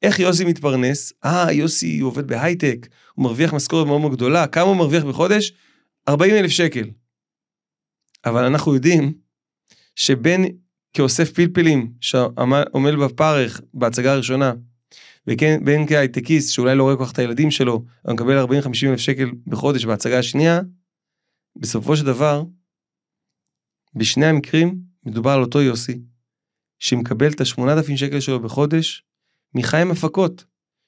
איך 0.02 0.18
יוסי 0.18 0.44
מתפרנס? 0.44 1.12
אה, 1.24 1.52
יוסי 1.52 1.98
הוא 1.98 2.08
עובד 2.08 2.26
בהייטק, 2.26 2.88
הוא 3.14 3.24
מרוויח 3.24 3.54
משכורת 3.54 3.86
מאוד 3.86 4.00
מאוד 4.00 4.12
גדולה, 4.12 4.46
כמה 4.46 4.64
הוא 4.64 4.76
מרוויח 4.76 5.04
בחודש? 5.04 5.52
40 6.08 6.34
אלף 6.34 6.50
שקל. 6.50 6.90
אבל 8.24 8.44
אנחנו 8.44 8.74
יודעים 8.74 9.12
שבין 9.96 10.44
כאוסף 10.92 11.32
פלפלים 11.32 11.92
שעומד 12.00 12.92
בפרך 13.04 13.60
בהצגה 13.74 14.12
הראשונה, 14.12 14.52
ובין 15.26 15.86
כהייטקיסט 15.88 16.52
שאולי 16.52 16.74
לא 16.74 16.82
רואה 16.82 16.96
כל 16.96 17.04
כך 17.04 17.12
את 17.12 17.18
הילדים 17.18 17.50
שלו, 17.50 17.84
אבל 18.04 18.14
מקבל 18.14 18.44
40-50 18.44 18.48
אלף 18.88 18.98
שקל 18.98 19.30
בחודש 19.46 19.84
בהצגה 19.84 20.18
השנייה, 20.18 20.60
בסופו 21.56 21.96
של 21.96 22.06
דבר, 22.06 22.42
בשני 23.94 24.26
המקרים 24.26 24.78
מדובר 25.04 25.30
על 25.30 25.40
אותו 25.40 25.60
יוסי, 25.60 25.98
שמקבל 26.78 27.32
את 27.32 27.40
ה-8,000 27.40 27.96
שקל 27.96 28.20
שלו 28.20 28.40
בחודש 28.40 29.07
מחיים 29.54 29.90
הפקות, 29.90 30.44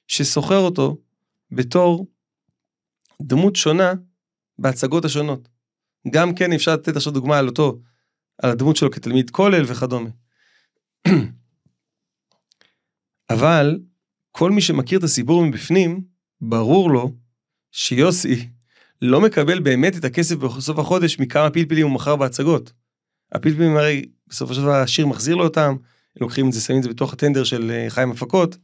שסוחר 0.07 0.57
אותו 0.57 0.97
בתור 1.51 2.07
דמות 3.21 3.55
שונה 3.55 3.93
בהצגות 4.59 5.05
השונות. 5.05 5.49
גם 6.11 6.35
כן 6.35 6.53
אפשר 6.53 6.73
לתת 6.73 6.95
עכשיו 6.95 7.13
דוגמה 7.13 7.37
על 7.37 7.47
אותו, 7.47 7.79
על 8.41 8.49
הדמות 8.49 8.75
שלו 8.75 8.91
כתלמיד 8.91 9.29
כולל 9.29 9.63
וכדומה. 9.67 10.09
אבל 13.29 13.79
כל 14.31 14.51
מי 14.51 14.61
שמכיר 14.61 14.99
את 14.99 15.03
הסיפור 15.03 15.45
מבפנים, 15.45 16.01
ברור 16.41 16.91
לו 16.91 17.15
שיוסי 17.71 18.49
לא 19.01 19.21
מקבל 19.21 19.59
באמת 19.59 19.97
את 19.97 20.05
הכסף 20.05 20.35
בסוף 20.35 20.79
החודש 20.79 21.19
מכמה 21.19 21.49
פלפלים 21.49 21.87
הוא 21.87 21.95
מכר 21.95 22.15
בהצגות. 22.15 22.73
הפלפלים 23.31 23.77
הרי 23.77 24.05
בסופו 24.27 24.53
של 24.53 24.61
דבר 24.61 24.75
השיר 24.75 25.07
מחזיר 25.07 25.35
לו 25.35 25.43
אותם, 25.43 25.75
לוקחים 26.21 26.47
את 26.47 26.53
זה, 26.53 26.61
שמים 26.61 26.77
את 26.77 26.83
זה 26.83 26.89
בתוך 26.89 27.13
הטנדר 27.13 27.43
של 27.43 27.71
אה, 27.71 27.89
חיים 27.89 28.11
הפקות, 28.11 28.57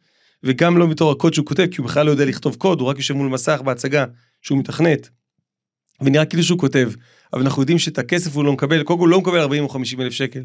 וגם 0.44 0.78
לא 0.78 0.86
בתור 0.86 1.12
הקוד 1.12 1.34
שהוא 1.34 1.46
כותב, 1.46 1.68
כי 1.72 1.82
הוא 1.82 1.88
בכלל 1.88 2.06
לא 2.06 2.12
יודע 2.12 2.26
לכתוב 2.26 2.56
קוד, 2.56 2.80
הוא 2.80 2.88
רק 2.88 2.98
יושב 2.98 3.14
מול 3.14 3.30
מסך 3.30 3.62
בהצגה 3.66 4.06
שהוא 4.42 4.60
מתכנת. 4.60 5.10
ונראה 6.02 6.26
כאילו 6.26 6.44
שהוא 6.44 6.60
כותב, 6.60 6.92
אבל 7.34 7.42
אנחנו 7.42 7.62
יודעים 7.62 7.80
שאת 7.80 7.98
הכסף 7.98 8.36
הוא 8.36 8.44
לא 8.44 8.54
מקבל, 8.54 8.84
קודם 8.84 9.00
כל 9.00 9.06
הוא 9.06 9.10
לא 9.10 9.20
מקבל 9.20 9.40
40 9.40 9.64
או 9.64 9.70
50 9.70 10.02
אלף 10.02 10.14
שקל, 10.14 10.44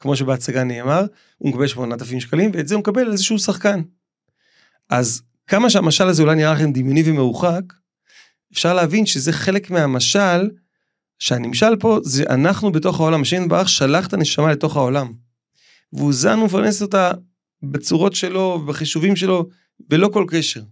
כמו 0.00 0.16
שבהצגה 0.16 0.64
נאמר, 0.64 1.04
הוא 1.38 1.50
מקבל 1.50 1.66
8,000 1.66 2.20
שקלים, 2.20 2.50
ואת 2.54 2.68
זה 2.68 2.74
הוא 2.74 2.80
מקבל 2.80 3.12
איזשהו 3.12 3.38
שחקן. 3.38 3.82
אז 4.90 5.22
כמה 5.46 5.70
שהמשל 5.70 6.08
הזה 6.08 6.22
אולי 6.22 6.34
נראה 6.34 6.52
לכם 6.52 6.72
דמיוני 6.72 7.02
ומרוחק, 7.06 7.62
אפשר 8.52 8.74
להבין 8.74 9.06
שזה 9.06 9.32
חלק 9.32 9.70
מהמשל, 9.70 10.50
שהנמשל 11.18 11.76
פה 11.80 11.98
זה 12.02 12.24
אנחנו 12.30 12.72
בתוך 12.72 13.00
העולם, 13.00 13.22
השם 13.22 13.42
יתברך 13.42 13.68
שלח 13.68 14.06
את 14.06 14.12
הנשמה 14.12 14.52
לתוך 14.52 14.76
העולם. 14.76 15.12
והוא 15.94 16.12
זן 16.12 16.38
ומפרנס 16.38 16.82
אותה 16.82 17.10
בצורות 17.62 18.14
שלו 18.14 18.60
ובחישובים 18.62 19.16
שלו, 19.16 19.48
בלא 19.80 20.08
כל 20.12 20.24
קשר. 20.28 20.62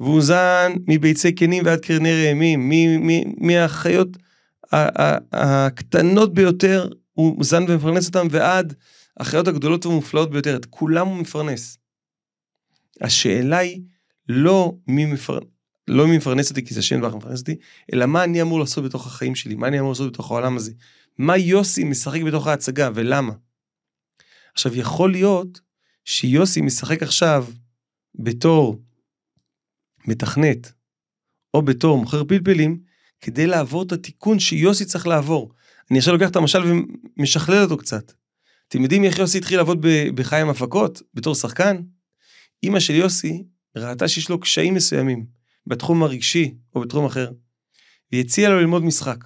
והוא 0.00 0.22
זן 0.22 0.72
מביצי 0.88 1.32
קנים 1.32 1.64
ועד 1.66 1.80
קרני 1.80 2.26
ראמים, 2.26 2.70
מהחיות 3.36 4.08
הקטנות 5.32 6.34
ביותר, 6.34 6.88
הוא 7.12 7.44
זן 7.44 7.64
ומפרנס 7.68 8.06
אותם, 8.06 8.26
ועד 8.30 8.74
החיות 9.16 9.48
הגדולות 9.48 9.86
והמופלאות 9.86 10.30
ביותר, 10.30 10.56
את 10.56 10.64
כולם 10.64 11.06
הוא 11.06 11.16
מפרנס. 11.16 11.78
השאלה 13.00 13.58
היא 13.58 13.82
לא 14.28 14.74
מי 14.86 15.04
מפרנס, 15.04 15.44
לא 15.88 16.06
מי 16.06 16.16
מפרנס 16.16 16.50
אותי 16.50 16.66
כי 16.66 16.74
זה 16.74 16.80
השם 16.80 16.98
דבר 16.98 17.16
מפרנס 17.16 17.40
אותי, 17.40 17.56
אלא 17.92 18.06
מה 18.06 18.24
אני 18.24 18.42
אמור 18.42 18.60
לעשות 18.60 18.84
בתוך 18.84 19.06
החיים 19.06 19.34
שלי, 19.34 19.54
מה 19.54 19.68
אני 19.68 19.80
אמור 19.80 19.90
לעשות 19.90 20.12
בתוך 20.12 20.30
העולם 20.30 20.56
הזה. 20.56 20.72
מה 21.18 21.36
יוסי 21.36 21.84
משחק 21.84 22.22
בתוך 22.22 22.46
ההצגה 22.46 22.90
ולמה. 22.94 23.32
עכשיו 24.54 24.76
יכול 24.76 25.12
להיות 25.12 25.60
שיוסי 26.04 26.60
משחק 26.60 27.02
עכשיו 27.02 27.46
בתור 28.14 28.82
מתכנת 30.06 30.72
או 31.54 31.62
בתור 31.62 31.98
מוכר 31.98 32.24
פלפלים 32.24 32.80
כדי 33.20 33.46
לעבור 33.46 33.82
את 33.82 33.92
התיקון 33.92 34.38
שיוסי 34.38 34.84
צריך 34.84 35.06
לעבור. 35.06 35.52
אני 35.90 35.98
עכשיו 35.98 36.14
לוקח 36.14 36.30
את 36.30 36.36
המשל 36.36 36.58
ומשכלל 37.16 37.62
אותו 37.62 37.76
קצת. 37.76 38.12
אתם 38.68 38.82
יודעים 38.82 39.04
איך 39.04 39.18
יוסי 39.18 39.38
התחיל 39.38 39.56
לעבוד 39.56 39.86
בחיים 40.14 40.48
הפקות 40.48 41.02
בתור 41.14 41.34
שחקן? 41.34 41.82
אימא 42.62 42.80
של 42.80 42.94
יוסי 42.94 43.44
ראתה 43.76 44.08
שיש 44.08 44.28
לו 44.28 44.40
קשיים 44.40 44.74
מסוימים 44.74 45.26
בתחום 45.66 46.02
הרגשי 46.02 46.54
או 46.74 46.80
בתחום 46.80 47.06
אחר, 47.06 47.30
והיא 48.12 48.24
הציעה 48.24 48.50
לו 48.50 48.60
ללמוד 48.60 48.84
משחק. 48.84 49.24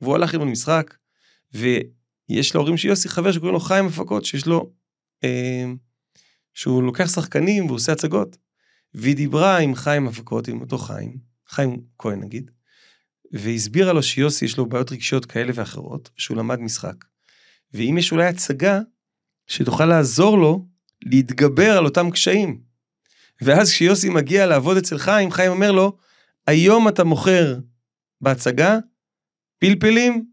והוא 0.00 0.14
הלך 0.14 0.34
ללמוד 0.34 0.48
משחק, 0.48 0.94
ויש 2.30 2.54
להורים 2.54 2.76
של 2.76 2.88
יוסי 2.88 3.08
חבר 3.08 3.32
שקוראים 3.32 3.54
לו 3.54 3.60
חיים 3.60 3.86
הפקות, 3.86 4.24
שיש 4.24 4.46
לו, 4.46 4.72
אה, 5.24 5.64
שהוא 6.54 6.82
לוקח 6.82 7.14
שחקנים 7.14 7.66
והוא 7.66 7.76
עושה 7.76 7.92
הצגות. 7.92 8.36
והיא 8.94 9.16
דיברה 9.16 9.58
עם 9.58 9.74
חיים 9.74 10.08
הפקות, 10.08 10.48
עם 10.48 10.60
אותו 10.60 10.78
חיים, 10.78 11.16
חיים 11.48 11.80
כהן 11.98 12.20
נגיד, 12.20 12.50
והסבירה 13.32 13.92
לו 13.92 14.02
שיוסי 14.02 14.44
יש 14.44 14.58
לו 14.58 14.66
בעיות 14.66 14.92
רגשיות 14.92 15.26
כאלה 15.26 15.52
ואחרות, 15.54 16.10
שהוא 16.16 16.36
למד 16.36 16.60
משחק. 16.60 16.94
ואם 17.72 17.98
יש 17.98 18.12
אולי 18.12 18.26
הצגה 18.26 18.80
שתוכל 19.46 19.86
לעזור 19.86 20.38
לו 20.38 20.66
להתגבר 21.02 21.78
על 21.78 21.84
אותם 21.84 22.10
קשיים. 22.10 22.60
ואז 23.42 23.70
כשיוסי 23.70 24.08
מגיע 24.08 24.46
לעבוד 24.46 24.76
אצל 24.76 24.98
חיים, 24.98 25.30
חיים 25.30 25.52
אומר 25.52 25.72
לו, 25.72 25.96
היום 26.46 26.88
אתה 26.88 27.04
מוכר 27.04 27.58
בהצגה 28.20 28.78
פלפלים 29.58 30.26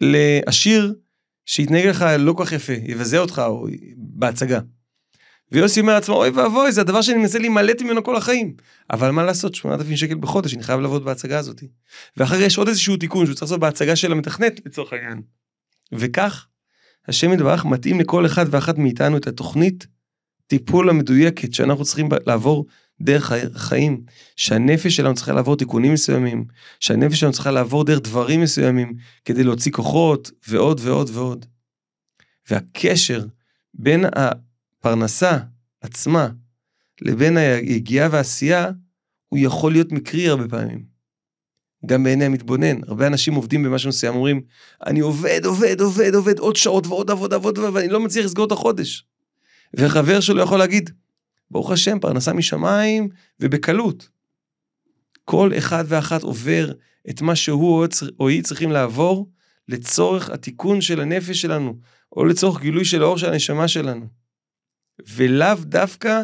לעשיר 0.00 0.94
שיתנהג 1.48 1.86
לך 1.86 2.04
לא 2.18 2.32
כל 2.32 2.44
כך 2.44 2.52
יפה, 2.52 2.72
יבזה 2.72 3.18
אותך 3.18 3.42
או 3.46 3.66
בהצגה. 3.96 4.60
ויוסי 5.52 5.80
אומר 5.80 5.94
לעצמו, 5.94 6.16
אוי 6.16 6.30
ואבוי, 6.30 6.72
זה 6.72 6.80
הדבר 6.80 7.02
שאני 7.02 7.18
מנסה 7.18 7.38
להימלט 7.38 7.82
ממנו 7.82 8.04
כל 8.04 8.16
החיים. 8.16 8.54
אבל 8.90 9.10
מה 9.10 9.22
לעשות, 9.22 9.54
8,000 9.54 9.96
שקל 9.96 10.14
בחודש, 10.14 10.54
אני 10.54 10.62
חייב 10.62 10.80
לעבוד 10.80 11.04
בהצגה 11.04 11.38
הזאת. 11.38 11.62
ואחרי 12.16 12.44
יש 12.44 12.58
עוד 12.58 12.68
איזשהו 12.68 12.96
תיקון 12.96 13.26
שהוא 13.26 13.34
צריך 13.34 13.42
לעשות 13.42 13.60
בהצגה 13.60 13.96
של 13.96 14.12
המתכנת 14.12 14.60
לצורך 14.66 14.92
העניין. 14.92 15.22
וכך, 15.92 16.46
השם 17.08 17.32
יתברך 17.32 17.64
מתאים 17.64 18.00
לכל 18.00 18.26
אחד 18.26 18.46
ואחת 18.50 18.78
מאיתנו 18.78 19.16
את 19.16 19.26
התוכנית 19.26 19.86
טיפול 20.46 20.90
המדויקת 20.90 21.54
שאנחנו 21.54 21.84
צריכים 21.84 22.08
לעבור 22.26 22.66
דרך 23.00 23.32
החיים, 23.54 24.02
שהנפש 24.36 24.96
שלנו 24.96 25.14
צריכה 25.14 25.32
לעבור 25.32 25.56
תיקונים 25.56 25.92
מסוימים, 25.92 26.44
שהנפש 26.80 27.20
שלנו 27.20 27.32
צריכה 27.32 27.50
לעבור 27.50 27.84
דרך 27.84 28.00
דברים 28.00 28.40
מסוימים 28.40 28.94
כדי 29.24 29.44
להוציא 29.44 29.72
כוחות 29.72 30.30
ועוד 30.48 30.80
ועוד 30.84 31.10
ועוד. 31.12 31.46
והקשר 32.50 33.26
בין 33.74 34.04
הפרנסה 34.12 35.38
עצמה 35.80 36.28
לבין 37.00 37.36
היגיעה 37.36 38.08
והעשייה 38.12 38.70
הוא 39.28 39.38
יכול 39.42 39.72
להיות 39.72 39.92
מקרי 39.92 40.28
הרבה 40.28 40.48
פעמים. 40.48 40.98
גם 41.86 42.04
בעיני 42.04 42.24
המתבונן. 42.24 42.84
הרבה 42.86 43.06
אנשים 43.06 43.34
עובדים 43.34 43.62
במשהו 43.62 43.88
מסוים, 43.88 44.14
אומרים, 44.14 44.40
אני 44.86 45.00
עובד, 45.00 45.40
עובד, 45.44 45.80
עובד, 45.80 46.14
עובד 46.14 46.38
עוד 46.38 46.56
שעות 46.56 46.86
ועוד 46.86 47.10
עבודה 47.10 47.38
ועוד 47.38 47.58
עבודה, 47.58 47.74
ואני 47.74 47.88
לא 47.88 48.00
מצליח 48.00 48.24
לסגור 48.24 48.46
את 48.46 48.52
החודש. 48.52 49.04
וחבר 49.74 50.20
שלו 50.20 50.42
יכול 50.42 50.58
להגיד, 50.58 50.90
ברוך 51.50 51.70
השם, 51.70 51.98
פרנסה 52.00 52.32
משמיים 52.32 53.08
ובקלות. 53.40 54.08
כל 55.24 55.50
אחד 55.58 55.84
ואחת 55.88 56.22
עובר 56.22 56.72
את 57.10 57.22
מה 57.22 57.36
שהוא 57.36 57.86
או 58.20 58.28
היא 58.28 58.42
צריכים 58.42 58.72
לעבור 58.72 59.30
לצורך 59.68 60.30
התיקון 60.30 60.80
של 60.80 61.00
הנפש 61.00 61.40
שלנו, 61.40 61.78
או 62.16 62.24
לצורך 62.24 62.60
גילוי 62.60 62.84
של 62.84 63.02
האור 63.02 63.18
של 63.18 63.32
הנשמה 63.32 63.68
שלנו. 63.68 64.06
ולאו 65.08 65.54
דווקא 65.60 66.22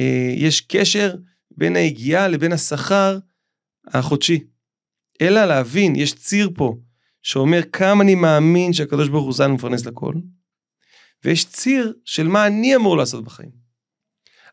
אה, 0.00 0.32
יש 0.36 0.60
קשר 0.60 1.14
בין 1.50 1.76
היגיעה 1.76 2.28
לבין 2.28 2.52
השכר 2.52 3.18
החודשי. 3.86 4.44
אלא 5.20 5.44
להבין, 5.44 5.96
יש 5.96 6.14
ציר 6.14 6.50
פה 6.54 6.76
שאומר 7.22 7.60
כמה 7.72 8.02
אני 8.02 8.14
מאמין 8.14 8.72
שהקדוש 8.72 9.08
ברוך 9.08 9.24
הוא 9.24 9.32
זן 9.32 9.50
ומפרנס 9.50 9.86
לכל, 9.86 10.14
ויש 11.24 11.44
ציר 11.44 11.92
של 12.04 12.28
מה 12.28 12.46
אני 12.46 12.76
אמור 12.76 12.96
לעשות 12.96 13.24
בחיים. 13.24 13.65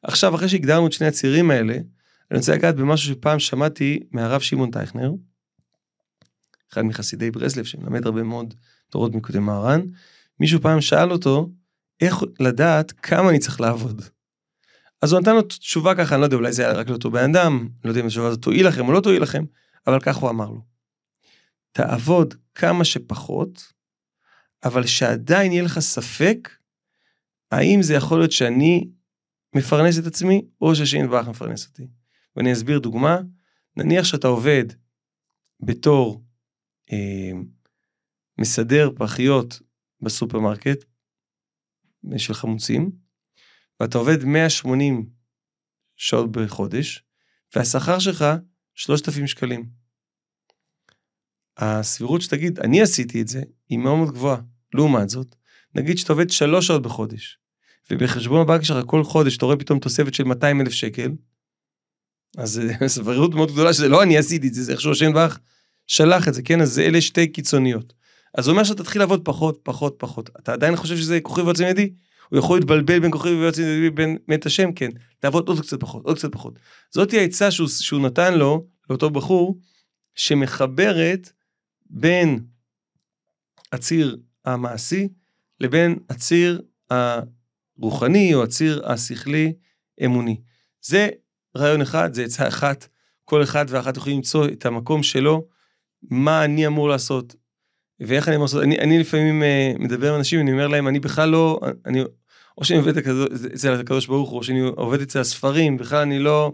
עכשיו, 0.04 0.36
אחרי 0.36 0.50
שהגדרנו 0.50 0.88
את 0.88 0.94
שני 0.94 1.08
הצירים 1.08 1.52
האלה, 1.52 1.74
אני 2.32 2.40
רוצה 2.40 2.54
לגעת 2.54 2.76
במשהו 2.76 3.14
שפעם 3.14 3.40
שמעתי 3.40 4.00
מהרב 4.12 4.42
שמעון 4.42 4.72
טייכנר, 4.72 5.12
אחד 6.74 6.82
מחסידי 6.82 7.32
ברסלב 7.32 7.66
שמלמד 7.66 8.06
הרבה 8.06 8.24
מאוד 8.24 8.54
תורות 8.90 9.16
מקודם 9.16 9.44
מהר"ן, 9.44 9.82
מישהו 10.40 10.62
פעם 10.62 10.82
שאל 10.82 11.12
אותו 11.12 11.50
איך 12.02 12.18
לדעת 12.40 12.92
כמה 12.92 13.30
אני 13.30 13.40
צריך 13.40 13.62
לעבוד. 13.62 14.02
אז 15.02 15.12
הוא 15.12 15.22
נתן 15.22 15.36
לו 15.36 15.42
תשובה 15.42 15.96
ככה, 15.96 16.16
אני 16.16 16.22
לא 16.22 16.26
יודע, 16.26 16.38
אולי 16.38 16.54
זה 16.54 16.66
היה 16.66 16.74
רק 16.74 16.90
לאותו 16.90 17.12
בן 17.12 17.36
אדם, 17.36 17.70
לא 17.84 17.90
יודע 17.90 18.02
אם 18.02 18.06
התשובה 18.06 18.28
הזאת 18.28 18.42
תועיל 18.42 18.68
לכם 18.68 18.88
או 18.88 18.92
לא 18.92 19.00
תועיל 19.00 19.22
לכם, 19.24 19.44
אבל 19.88 20.00
כך 20.00 20.16
הוא 20.16 20.30
אמר 20.30 20.50
לו. 20.50 20.62
תעבוד 21.72 22.34
כמה 22.56 22.86
שפחות, 22.86 23.74
אבל 24.64 24.86
שעדיין 24.86 25.52
יהיה 25.52 25.64
לך 25.64 25.80
ספק, 25.80 26.50
האם 27.52 27.82
זה 27.82 27.94
יכול 27.94 28.20
להיות 28.20 28.32
שאני 28.32 28.88
מפרנס 29.56 30.00
את 30.00 30.06
עצמי, 30.06 30.42
או 30.62 30.76
שהשם 30.76 31.04
יתברך 31.04 31.28
מפרנס 31.28 31.68
אותי. 31.68 31.88
ואני 32.36 32.54
אסביר 32.54 32.80
דוגמה, 32.80 33.18
נניח 33.78 34.06
שאתה 34.06 34.28
עובד 34.28 34.66
בתור 35.60 36.24
אה, 36.92 37.32
מסדר 38.38 38.90
פחיות 38.96 39.60
בסופרמרקט 40.02 40.86
של 42.18 42.34
חמוצים, 42.34 42.92
ואתה 43.80 43.98
עובד 43.98 44.24
180 44.24 45.10
שעות 45.96 46.32
בחודש, 46.32 47.04
והשכר 47.56 48.00
שלך 48.00 48.26
3,000 48.76 49.28
שקלים. 49.28 49.70
הסבירות 51.58 52.22
שתגיד, 52.22 52.60
אני 52.60 52.82
עשיתי 52.82 53.22
את 53.22 53.28
זה, 53.28 53.44
היא 53.70 53.78
מאוד 53.78 53.98
מאוד 53.98 54.14
גבוהה. 54.14 54.42
לעומת 54.74 55.10
זאת, 55.10 55.36
נגיד 55.76 55.98
שאתה 55.98 56.14
עובד 56.14 56.30
3 56.30 56.68
שעות 56.68 56.82
בחודש, 56.82 57.40
ובחשבון 57.92 58.42
הבנק 58.42 58.64
שלך 58.64 58.86
כל 58.86 59.04
חודש 59.04 59.38
אתה 59.38 59.46
רואה 59.46 59.58
פתאום 59.58 59.80
תוספת 59.80 60.14
של 60.14 60.24
200 60.24 60.62
אלף 60.62 60.72
שקל, 60.72 61.12
אז 62.38 62.62
סבירות 62.88 63.34
מאוד 63.34 63.52
גדולה 63.52 63.74
שזה 63.74 63.90
לא 63.90 64.04
אני 64.04 64.18
עשיתי 64.18 64.48
את 64.48 64.54
זה, 64.54 64.64
זה 64.64 64.72
איכשהו 64.72 64.92
השם 64.92 65.14
ברך 65.14 65.40
שלח 65.88 66.28
את 66.28 66.34
זה, 66.34 66.42
כן? 66.42 66.62
אז 66.62 66.80
אלה 66.80 67.02
שתי 67.02 67.28
קיצוניות. 67.28 67.94
אז 68.38 68.46
זה 68.46 68.52
אומר 68.52 68.64
שאתה 68.64 68.84
תתחיל 68.84 69.02
לעבוד 69.02 69.26
פחות, 69.26 69.60
פחות, 69.64 69.96
פחות. 69.98 70.30
אתה 70.40 70.54
עדיין 70.54 70.76
חושב 70.76 70.98
שזה 70.98 71.20
כוכי 71.22 71.42
ויוצא 71.42 71.64
ידי? 71.64 71.94
הוא 72.30 72.40
יכול 72.40 72.58
להתבלבל 72.58 73.00
בין 73.00 73.12
כוכי 73.12 73.30
ויוצא 73.30 73.62
ידי 73.62 73.90
בין 73.90 74.18
מת 74.28 74.46
השם, 74.46 74.72
כן. 74.72 74.90
תעבוד 75.20 75.48
עוד 75.48 75.60
קצת 75.60 75.80
פחות, 75.80 76.06
עוד 76.06 76.18
קצת 76.18 76.32
פחות. 76.32 76.60
זאתי 76.92 77.20
העצה 77.20 77.52
שהוא, 77.52 77.68
שהוא 77.68 78.02
נתן 78.02 78.34
לו, 78.34 78.68
לאותו 78.90 79.10
בחור, 79.10 79.60
שמחברת 80.16 81.32
בין 81.90 82.40
הציר 83.72 84.18
המעשי 84.46 85.08
לבין 85.60 85.96
הציר 86.10 86.62
הרוחני 87.80 88.34
או 88.34 88.44
הציר 88.44 88.82
השכלי 88.86 89.54
אמוני. 90.06 90.42
זה 90.82 91.10
רעיון 91.58 91.82
אחד, 91.82 92.14
זה 92.14 92.24
עצה 92.24 92.48
אחת. 92.48 92.88
כל 93.26 93.44
אחד 93.44 93.66
ואחת 93.70 93.98
יכולים 93.98 94.18
למצוא 94.18 94.46
את 94.46 94.66
המקום 94.66 95.04
שלו, 95.04 95.48
מה 96.04 96.46
אני 96.46 96.68
אמור 96.68 96.90
לעשות, 96.90 97.36
ואיך 98.00 98.28
אני 98.28 98.36
אמור 98.36 98.46
לעשות. 98.46 98.64
אני, 98.64 98.80
אני 98.80 99.00
לפעמים 99.00 99.44
uh, 99.44 99.80
מדבר 99.80 100.10
עם 100.10 100.20
אנשים, 100.20 100.40
אני 100.40 100.52
אומר 100.52 100.68
להם, 100.68 100.88
אני 100.88 101.00
בכלל 101.00 101.30
לא, 101.30 101.60
אני, 101.86 102.02
או 102.58 102.66
שאני 102.66 102.80
עובד 102.80 102.98
אצל 103.54 103.74
הקדוש 103.74 104.08
ברוך 104.08 104.30
הוא, 104.30 104.38
או 104.38 104.44
שאני 104.44 104.60
עובד 104.60 105.02
אצל 105.02 105.20
הספרים, 105.20 105.78
בכלל 105.78 106.02
אני 106.02 106.20
לא, 106.20 106.54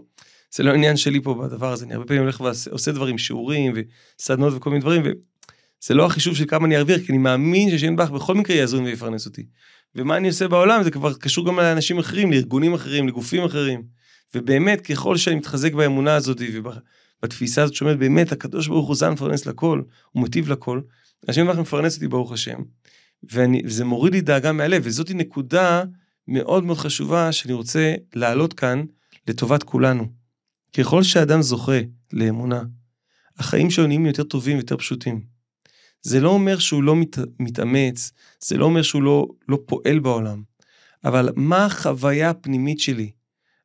זה 0.54 0.62
לא 0.62 0.72
עניין 0.72 0.96
שלי 0.96 1.20
פה 1.20 1.34
בדבר 1.34 1.72
הזה, 1.72 1.84
אני 1.84 1.94
הרבה 1.94 2.06
פעמים 2.06 2.22
הולך 2.22 2.40
ועושה 2.40 2.92
דברים, 2.92 3.18
שיעורים 3.18 3.72
וסדנות 4.18 4.54
וכל 4.56 4.70
מיני 4.70 4.80
דברים, 4.80 5.02
וזה 5.02 5.94
לא 5.94 6.06
החישוב 6.06 6.36
של 6.36 6.44
כמה 6.48 6.66
אני 6.66 6.76
ארוויח, 6.76 7.00
כי 7.00 7.12
אני 7.12 7.18
מאמין 7.18 7.70
ששם 7.70 7.96
בך 7.96 8.10
בכל 8.10 8.34
מקרה 8.34 8.56
יעזור 8.56 8.82
ויפרנס 8.82 9.26
אותי. 9.26 9.46
ומה 9.94 10.16
אני 10.16 10.28
עושה 10.28 10.48
בעולם 10.48 10.82
זה 10.82 10.90
כבר 10.90 11.14
קשור 11.14 11.46
גם 11.46 11.56
לאנשים 11.56 11.98
אחרים, 11.98 12.32
לארגונים 12.32 12.74
אחרים, 12.74 13.08
לגופים 13.08 13.44
אחרים. 13.44 13.82
ובאמת, 14.34 14.80
ככל 14.80 15.16
שאני 15.16 15.36
מתחזק 15.36 15.72
באמונה 15.72 16.14
הזאת 16.14 16.40
ובתפיסה 17.22 17.62
הזאת 17.62 17.74
שאומרת, 17.74 17.98
באמת, 17.98 18.32
הקדוש 18.32 18.68
ברוך 18.68 18.88
הוא 18.88 18.96
זן 18.96 19.12
מפרנס 19.12 19.46
לכל, 19.46 19.82
הוא 20.10 20.22
מטיב 20.22 20.52
לכל, 20.52 20.80
השם 21.28 21.44
יברך 21.44 21.58
מפרנס 21.58 21.94
אותי 21.94 22.08
ברוך 22.08 22.32
השם. 22.32 22.58
ואני, 23.22 23.62
וזה 23.64 23.84
מוריד 23.84 24.12
לי 24.12 24.20
דאגה 24.20 24.52
מהלב, 24.52 24.82
וזאת 24.84 25.10
נקודה 25.10 25.84
מאוד 26.28 26.64
מאוד 26.64 26.78
חשובה 26.78 27.32
שאני 27.32 27.54
רוצה 27.54 27.94
להעלות 28.14 28.52
כאן 28.52 28.84
לטובת 29.28 29.62
כולנו. 29.62 30.06
ככל 30.76 31.02
שאדם 31.02 31.42
זוכה 31.42 31.80
לאמונה, 32.12 32.62
החיים 33.38 33.70
שלו 33.70 33.86
נהיים 33.86 34.06
יותר 34.06 34.22
טובים 34.22 34.56
ויותר 34.56 34.76
פשוטים. 34.76 35.39
זה 36.02 36.20
לא 36.20 36.28
אומר 36.28 36.58
שהוא 36.58 36.82
לא 36.82 36.96
מת, 36.96 37.18
מתאמץ, 37.40 38.12
זה 38.40 38.56
לא 38.56 38.64
אומר 38.64 38.82
שהוא 38.82 39.02
לא, 39.02 39.26
לא 39.48 39.58
פועל 39.66 39.98
בעולם, 39.98 40.42
אבל 41.04 41.28
מה 41.36 41.64
החוויה 41.64 42.30
הפנימית 42.30 42.80
שלי? 42.80 43.10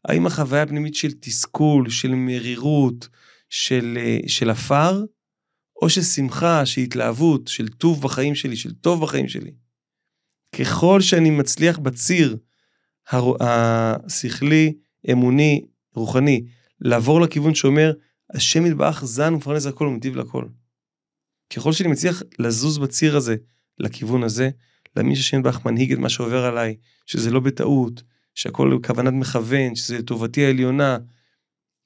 האם 0.06 0.26
החוויה 0.26 0.64
הפנימית 0.64 0.96
של 0.96 1.12
תסכול, 1.12 1.90
של 1.90 2.16
מרירות, 2.16 3.08
של, 3.50 3.98
אה, 4.02 4.18
של 4.28 4.50
עפר, 4.50 5.04
או 5.82 5.90
של 5.90 6.02
שמחה, 6.02 6.66
של 6.66 6.82
התלהבות, 6.82 7.48
של 7.48 7.68
טוב 7.68 8.02
בחיים 8.02 8.36
שלי, 8.36 8.56
של 8.56 8.74
טוב 8.74 9.02
בחיים 9.02 9.28
שלי. 9.28 9.52
ככל 10.56 11.02
שאני 11.02 11.30
מצליח 11.30 11.78
בציר 11.78 12.38
השכלי, 13.40 14.74
אמוני, 15.12 15.66
רוחני, 15.96 16.46
לעבור 16.82 17.22
לכיוון 17.22 17.56
שאומר, 17.56 17.94
השם 18.34 18.66
יתברך 18.66 19.06
זן 19.06 19.34
ומפרנס 19.34 19.66
הכל 19.66 19.88
ומטיב 19.88 20.16
לכל. 20.16 20.46
ככל 21.54 21.74
שאני 21.74 21.90
מצליח 21.90 22.24
לזוז 22.40 22.78
בציר 22.78 23.18
הזה, 23.18 23.36
לכיוון 23.80 24.24
הזה, 24.24 24.50
להאמין 24.96 25.16
שהשם 25.16 25.38
יתברך 25.38 25.66
מנהיג 25.66 25.92
את 25.92 25.98
מה 25.98 26.10
שעובר 26.10 26.46
עליי, 26.46 26.76
שזה 27.06 27.32
לא 27.32 27.40
בטעות, 27.40 28.04
שהכל 28.36 28.80
כוונת 28.88 29.14
מכוון, 29.14 29.76
שזה 29.76 29.98
לטובתי 29.98 30.46
העליונה, 30.46 30.98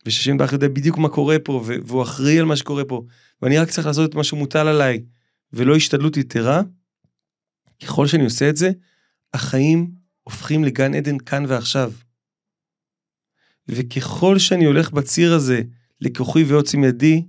ושהשם 0.05 0.33
יתברך 0.33 0.53
יודע 0.53 0.67
בדיוק 0.67 0.97
מה 0.97 1.09
קורה 1.09 1.39
פה, 1.39 1.63
והוא 1.65 2.03
אחראי 2.03 2.39
על 2.39 2.45
מה 2.45 2.55
שקורה 2.55 2.85
פה, 2.85 3.03
ואני 3.41 3.57
רק 3.57 3.69
צריך 3.69 3.87
לעשות 3.87 4.09
את 4.09 4.15
מה 4.15 4.23
שמוטל 4.23 4.67
עליי, 4.67 5.03
ולא 5.53 5.75
השתדלות 5.75 6.17
יתרה, 6.17 6.61
ככל 7.83 8.07
שאני 8.07 8.23
עושה 8.23 8.49
את 8.49 8.57
זה, 8.57 8.71
החיים 9.33 9.91
הופכים 10.23 10.63
לגן 10.63 10.95
עדן 10.95 11.17
כאן 11.17 11.45
ועכשיו. 11.47 11.91
וככל 13.67 14.39
שאני 14.39 14.65
הולך 14.65 14.91
בציר 14.91 15.33
הזה 15.33 15.61
לכוחי 16.01 16.43
ועוצם 16.43 16.83
ידי, 16.83 17.25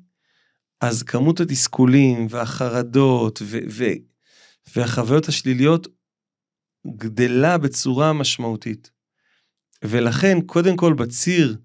אז 0.80 1.02
כמות 1.02 1.40
התסכולים 1.40 2.26
והחרדות 2.30 3.42
ו- 3.42 3.58
ו- 3.70 3.84
והחוויות 4.76 5.28
השליליות 5.28 5.86
גדלה 6.96 7.58
בצורה 7.58 8.12
משמעותית. 8.12 8.90
ולכן, 9.84 10.40
קודם 10.46 10.76
כל 10.76 10.94
בציר 10.94 11.56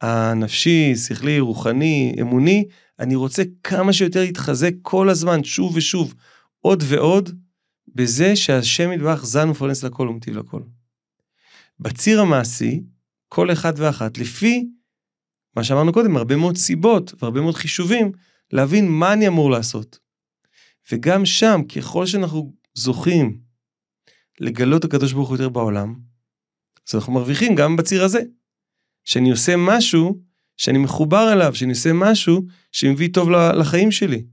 הנפשי, 0.00 0.96
שכלי, 0.96 1.40
רוחני, 1.40 2.16
אמוני, 2.20 2.64
אני 2.98 3.14
רוצה 3.14 3.42
כמה 3.64 3.92
שיותר 3.92 4.20
להתחזק 4.20 4.72
כל 4.82 5.08
הזמן, 5.08 5.44
שוב 5.44 5.76
ושוב, 5.76 6.14
עוד 6.60 6.82
ועוד, 6.88 7.30
בזה 7.88 8.36
שהשם 8.36 8.92
יתברך 8.92 9.24
זן 9.24 9.48
ופרנס 9.48 9.84
לכל 9.84 10.08
ומטיב 10.08 10.36
לכל. 10.36 10.62
בציר 11.80 12.20
המעשי, 12.20 12.82
כל 13.28 13.52
אחד 13.52 13.72
ואחת, 13.76 14.18
לפי 14.18 14.66
מה 15.56 15.64
שאמרנו 15.64 15.92
קודם, 15.92 16.16
הרבה 16.16 16.36
מאוד 16.36 16.56
סיבות 16.56 17.14
והרבה 17.22 17.40
מאוד 17.40 17.54
חישובים, 17.54 18.12
להבין 18.52 18.88
מה 18.88 19.12
אני 19.12 19.28
אמור 19.28 19.50
לעשות. 19.50 19.98
וגם 20.92 21.26
שם, 21.26 21.60
ככל 21.76 22.06
שאנחנו 22.06 22.52
זוכים 22.74 23.40
לגלות 24.40 24.84
הקדוש 24.84 25.12
ברוך 25.12 25.28
הוא 25.28 25.36
יותר 25.36 25.48
בעולם, 25.48 25.94
אז 26.88 26.94
אנחנו 26.94 27.12
מרוויחים 27.12 27.54
גם 27.54 27.76
בציר 27.76 28.04
הזה. 28.04 28.20
שאני 29.04 29.30
עושה 29.30 29.54
משהו 29.58 30.20
שאני 30.56 30.78
מחובר 30.78 31.32
אליו, 31.32 31.54
שאני 31.54 31.70
עושה 31.70 31.92
משהו 31.92 32.42
שמביא 32.72 33.08
טוב 33.12 33.30
לחיים 33.30 33.90
שלי. 33.90 34.24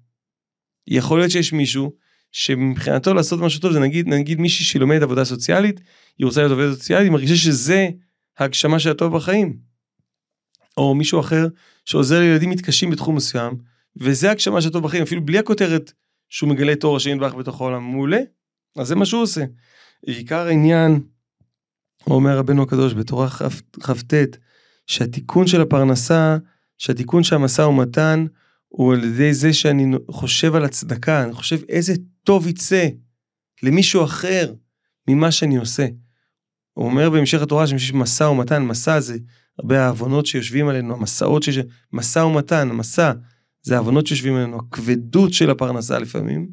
יכול 0.88 1.20
להיות 1.20 1.32
שיש 1.32 1.54
מישהו 1.54 1.94
שמבחינתו 2.32 3.14
לעשות 3.14 3.40
משהו 3.40 3.62
טוב 3.62 3.72
זה 3.72 3.80
נגיד 3.80 4.08
נגיד 4.08 4.40
מישהי 4.40 4.66
שלומדת 4.66 5.02
עבודה 5.02 5.26
סוציאלית, 5.26 5.82
היא 6.18 6.26
רוצה 6.26 6.42
להיות 6.42 6.52
עובדת 6.52 6.74
סוציאלית, 6.78 7.04
היא 7.04 7.12
מרגישה 7.12 7.36
שזה 7.36 7.90
ההגשמה 8.38 8.80
של 8.80 8.92
הטוב 8.92 9.16
בחיים. 9.16 9.58
או 10.78 10.96
מישהו 10.96 11.20
אחר 11.20 11.48
שעוזר 11.86 12.20
לילדים 12.20 12.50
מתקשים 12.50 12.90
בתחום 12.90 13.16
מסוים, 13.16 13.58
וזה 13.98 14.32
הגשמה 14.32 14.62
של 14.62 14.68
הטוב 14.68 14.84
בחיים, 14.84 15.04
אפילו 15.04 15.26
בלי 15.26 15.38
הכותרת 15.38 15.92
שהוא 16.30 16.50
מגלה 16.50 16.76
תור 16.76 16.98
השם 16.98 17.10
יתברך 17.10 17.34
בתוך 17.34 17.62
העולם, 17.62 17.92
מעולה, 17.92 18.20
אז 18.78 18.88
זה 18.88 18.96
מה 18.96 19.06
שהוא 19.06 19.22
עושה. 19.22 19.46
עיקר 20.06 20.48
העניין, 20.48 21.02
אומר 22.08 22.38
רבנו 22.38 22.64
הקדוש 22.64 22.94
בתורה 22.94 23.30
כ"ט, 23.80 24.14
שהתיקון 24.88 25.48
של 25.48 25.62
הפרנסה, 25.62 26.38
שהתיקון 26.78 27.24
של 27.24 27.36
המשא 27.36 27.62
ומתן, 27.62 28.26
הוא 28.68 28.94
על 28.94 29.04
ידי 29.04 29.34
זה 29.34 29.54
שאני 29.54 29.98
חושב 30.12 30.56
על 30.56 30.66
הצדקה, 30.66 31.24
אני 31.24 31.34
חושב 31.34 31.60
איזה 31.70 31.94
טוב 32.24 32.48
יצא 32.48 32.88
למישהו 33.64 34.04
אחר 34.04 34.54
ממה 35.08 35.32
שאני 35.32 35.58
עושה. 35.58 35.88
הוא 36.74 36.86
אומר 36.86 37.10
בהמשך 37.10 37.42
התורה 37.42 37.68
שיש 37.68 37.94
משא 37.94 38.24
ומתן, 38.24 38.64
מסע 38.64 39.00
זה 39.00 39.18
הרבה 39.60 39.86
העוונות 39.86 40.26
שיושבים 40.26 40.68
עלינו, 40.68 40.94
המסעות 40.94 41.44
שיש, 41.44 41.60
משא 41.94 42.20
ומתן, 42.20 42.70
המסע 42.70 43.14
זה 43.62 43.76
העוונות 43.76 44.08
שיושבים 44.08 44.36
עלינו, 44.36 44.60
הכבדות 44.60 45.34
של 45.34 45.50
הפרנסה 45.50 46.00
לפעמים, 46.00 46.50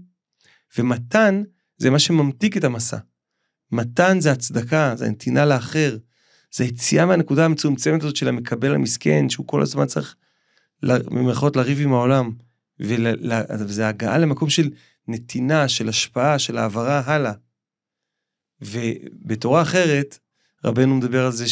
ומתן 0.79 1.43
זה 1.77 1.91
מה 1.91 1.99
שממתיק 1.99 2.57
את 2.57 2.65
המסע. 2.65 2.99
מתן 3.73 4.21
זה 4.21 4.33
הצדקה, 4.33 4.95
זה 4.97 5.07
הנתינה 5.07 5.45
לאחר, 5.45 5.97
זה 6.53 6.65
היציאה 6.65 7.07
מהנקודה 7.07 7.45
המצומצמת 7.45 8.03
הזאת 8.03 8.17
של 8.17 8.29
המקבל 8.29 8.75
המסכן, 8.75 9.29
שהוא 9.29 9.47
כל 9.47 9.63
הזמן 9.63 9.87
צריך, 9.87 10.17
במירכאות, 10.83 11.57
לריב 11.57 11.81
עם 11.81 11.93
העולם. 11.93 12.31
וזה 12.81 13.89
הגעה 13.89 14.19
למקום 14.19 14.51
של 14.51 14.71
נתינה, 15.09 15.69
של 15.69 15.89
השפעה, 15.89 16.39
של 16.39 16.59
העברה 16.59 17.03
הלאה. 17.05 17.33
ובתורה 18.61 19.63
אחרת, 19.63 20.19
רבנו 20.65 20.95
מדבר 20.97 21.27
על 21.27 21.33
זה. 21.33 21.45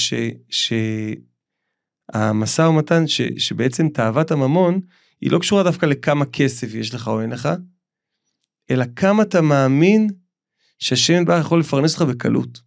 שהמשא 2.11 2.63
ומתן. 2.63 3.05
שבעצם 3.39 3.89
תאוות 3.89 4.31
הממון, 4.31 4.81
היא 5.25 5.33
לא 5.33 5.39
קשורה 5.39 5.63
דווקא 5.63 5.87
לכמה 5.87 6.25
כסף 6.27 6.75
יש 6.75 6.95
לך 6.95 7.09
או 7.09 7.21
אין 7.21 7.31
לך, 7.31 7.49
אלא 8.71 8.85
כמה 8.97 9.23
אתה 9.23 9.41
מאמין 9.41 10.11
שהשם 10.79 11.23
יתברך 11.23 11.41
יכול 11.41 11.61
לפרנס 11.61 12.01
אותך 12.01 12.15
בקלות. 12.15 12.61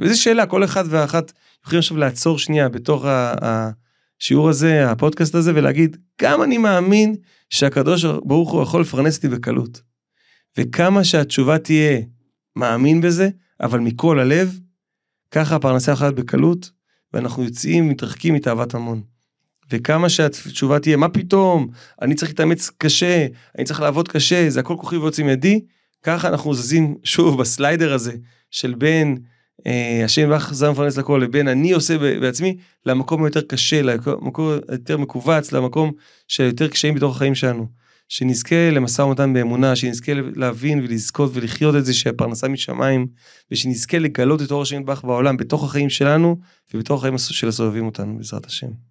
וזו 0.00 0.22
שאלה, 0.22 0.46
כל 0.46 0.64
אחד 0.64 0.84
ואחת 0.88 1.32
יכולים 1.64 1.78
עכשיו 1.78 1.96
לעצור 1.96 2.38
שנייה 2.38 2.68
בתוך 2.68 3.04
השיעור 3.08 4.48
הזה, 4.48 4.90
הפודקאסט 4.90 5.34
הזה, 5.34 5.52
ולהגיד, 5.54 5.96
כמה 6.18 6.44
אני 6.44 6.58
מאמין 6.58 7.14
שהקדוש 7.50 8.04
ברוך 8.04 8.52
הוא 8.52 8.62
יכול 8.62 8.80
לפרנס 8.80 9.16
אותי 9.16 9.28
בקלות. 9.28 9.82
וכמה 10.58 11.04
שהתשובה 11.04 11.58
תהיה, 11.58 12.00
מאמין 12.56 13.00
בזה, 13.00 13.28
אבל 13.60 13.80
מכל 13.80 14.18
הלב, 14.18 14.58
ככה 15.30 15.56
הפרנסה 15.56 15.92
יכולה 15.92 16.10
להיות 16.10 16.20
בקלות, 16.20 16.70
ואנחנו 17.12 17.44
יוצאים, 17.44 17.88
מתרחקים 17.88 18.34
מתאוות 18.34 18.74
המון. 18.74 19.09
וכמה 19.70 20.08
שהתשובה 20.08 20.78
תהיה, 20.78 20.96
מה 20.96 21.08
פתאום, 21.08 21.68
אני 22.02 22.14
צריך 22.14 22.30
להתאמץ 22.30 22.70
קשה, 22.78 23.26
אני 23.58 23.64
צריך 23.64 23.80
לעבוד 23.80 24.08
קשה, 24.08 24.50
זה 24.50 24.60
הכל 24.60 24.76
כוחי 24.78 24.96
ויוצאים 24.96 25.28
ידי, 25.28 25.60
ככה 26.02 26.28
אנחנו 26.28 26.54
זזים 26.54 26.96
שוב 27.04 27.40
בסליידר 27.40 27.92
הזה 27.92 28.12
של 28.50 28.74
בין 28.74 29.18
אה, 29.66 30.02
השם 30.04 30.22
יברך 30.22 30.54
זר 30.54 30.72
מפרנס 30.72 30.96
לכל 30.96 31.20
לבין 31.24 31.48
אני 31.48 31.72
עושה 31.72 31.98
בעצמי 31.98 32.56
למקום 32.86 33.24
היותר 33.24 33.40
קשה, 33.40 33.82
למקום 33.82 34.58
יותר 34.72 34.98
מכווץ, 34.98 35.52
למקום 35.52 35.92
של 36.28 36.44
יותר 36.44 36.68
קשיים 36.68 36.94
בתוך 36.94 37.16
החיים 37.16 37.34
שלנו. 37.34 37.80
שנזכה 38.08 38.70
למשא 38.70 39.02
ומתן 39.02 39.32
באמונה, 39.32 39.76
שנזכה 39.76 40.12
להבין 40.36 40.80
ולזכות 40.80 41.30
ולחיות 41.34 41.76
את 41.76 41.84
זה 41.84 41.94
שהפרנסה 41.94 42.48
משמיים, 42.48 43.06
ושנזכה 43.50 43.98
לגלות 43.98 44.42
את 44.42 44.50
אור 44.50 44.62
השם 44.62 44.80
יתברך 44.80 45.04
בעולם, 45.04 45.36
בתוך 45.36 45.64
החיים 45.64 45.90
שלנו 45.90 46.36
ובתוך 46.74 47.00
החיים 47.00 47.18
של 47.18 47.48
הסובבים 47.48 47.86
אותנו 47.86 48.16
בעזרת 48.16 48.46
השם. 48.46 48.89